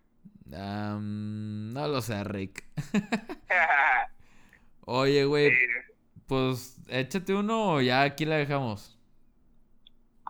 [0.46, 2.64] No lo sé, Rick.
[4.86, 5.52] Oye, güey,
[6.26, 8.98] pues échate uno o ya aquí la dejamos.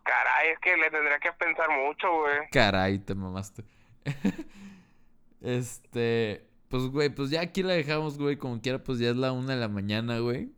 [0.04, 2.50] Caray, es que le tendría que pensar mucho, güey.
[2.52, 3.64] Caray, te mamaste.
[5.40, 8.36] este, pues, güey, pues ya aquí la dejamos, güey.
[8.36, 10.52] Como quiera, pues ya es la una de la mañana, güey.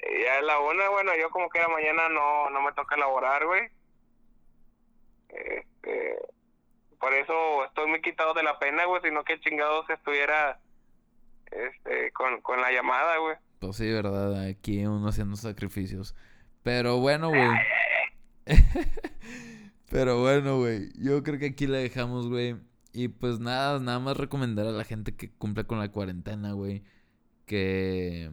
[0.00, 2.96] Y Ya es la una, bueno, yo como que la mañana no, no me toca
[2.96, 3.68] laborar, güey.
[5.28, 6.16] Este,
[6.98, 10.58] por eso estoy muy quitado de la pena, güey, sino que chingados estuviera
[11.50, 13.36] este, con, con la llamada, güey.
[13.58, 16.16] Pues sí, verdad, aquí uno haciendo sacrificios.
[16.62, 17.50] Pero bueno, güey.
[19.90, 20.90] Pero bueno, güey.
[20.94, 22.56] Yo creo que aquí la dejamos, güey.
[22.98, 26.82] Y pues nada, nada más recomendar a la gente que cumpla con la cuarentena, güey.
[27.46, 28.32] Que.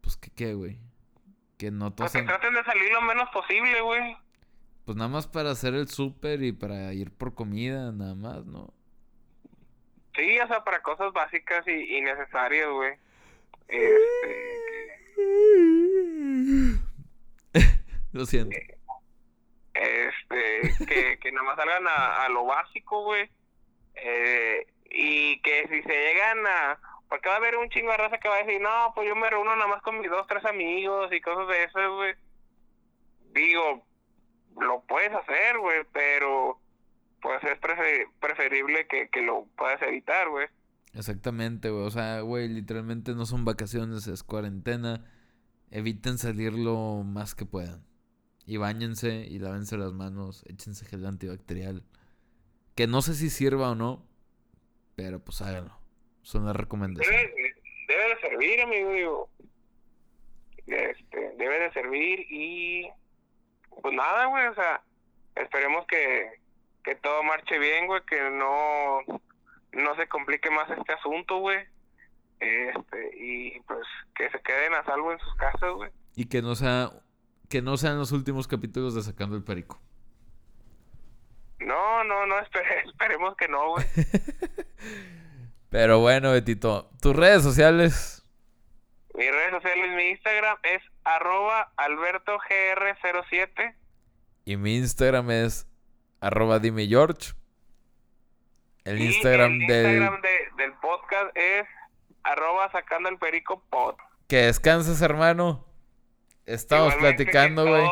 [0.00, 0.78] Pues que qué, güey.
[1.56, 2.26] Que no Pues que tosen.
[2.26, 4.16] traten de salir lo menos posible, güey.
[4.84, 8.72] Pues nada más para hacer el súper y para ir por comida, nada más, ¿no?
[10.14, 12.92] Sí, o sea, para cosas básicas y, y necesarias, güey.
[13.66, 14.38] Este,
[18.12, 18.56] Lo siento.
[19.74, 23.28] este, que, que nada más salgan a, a lo básico, güey.
[24.02, 26.80] Eh, y que si se llegan a...
[27.08, 29.16] Porque va a haber un chingo de raza que va a decir, no, pues yo
[29.16, 32.14] me reúno nada más con mis dos, tres amigos y cosas de esas, güey.
[33.32, 33.86] Digo,
[34.60, 36.60] lo puedes hacer, güey, pero
[37.22, 40.48] pues es prefe- preferible que, que lo puedas evitar, güey.
[40.94, 41.84] Exactamente, güey.
[41.86, 45.04] O sea, güey, literalmente no son vacaciones, es cuarentena.
[45.70, 47.84] Eviten salir lo más que puedan.
[48.46, 51.82] Y bañense y lávense las manos, échense gel antibacterial.
[52.78, 54.06] Que no sé si sirva o no,
[54.94, 55.76] pero pues háganlo.
[56.22, 57.34] Son las recomendaciones.
[57.34, 57.54] Debe,
[57.88, 59.30] debe de servir, amigo, digo.
[60.64, 62.88] Este, debe de servir y
[63.82, 64.80] pues nada, güey, o sea,
[65.34, 66.40] esperemos que,
[66.84, 69.00] que todo marche bien, güey, que no,
[69.72, 71.58] no se complique más este asunto, güey.
[72.38, 75.90] Este, y pues que se queden a salvo en sus casas, güey.
[76.14, 76.92] Y que no sea
[77.48, 79.80] que no sean los últimos capítulos de Sacando el Perico.
[81.60, 82.38] No, no, no,
[82.86, 83.86] esperemos que no, güey.
[85.70, 88.24] Pero bueno, Betito, tus redes sociales.
[89.14, 93.74] Mis redes sociales, mi Instagram es arroba albertogr07.
[94.44, 95.66] Y mi Instagram es
[96.20, 97.32] arroba dime George.
[98.84, 100.22] El Instagram, el Instagram
[100.56, 100.72] del...
[100.80, 101.66] podcast es
[102.22, 103.96] arroba sacando el perico pod.
[104.28, 105.66] Que descanses, hermano.
[106.46, 107.86] Estamos platicando, güey.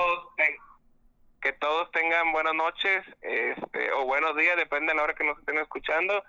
[1.47, 5.39] Que, todos tengan buenas noches este, o buenos días, depende de la hora que nos
[5.39, 6.25] estén escuchando.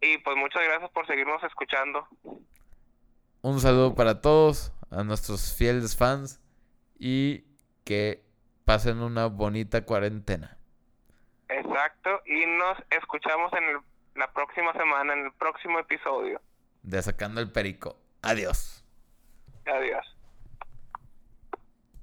[0.00, 2.08] Y pues muchas gracias por seguirnos escuchando.
[3.42, 6.40] Un saludo para todos, a nuestros fieles fans
[6.98, 7.44] y
[7.84, 8.24] que
[8.64, 10.58] pasen una bonita cuarentena.
[11.48, 13.80] Exacto, y nos escuchamos en
[14.18, 16.40] la próxima semana, en el próximo episodio.
[16.82, 17.96] De Sacando el Perico.
[18.20, 18.84] Adiós.
[19.64, 20.15] Adiós.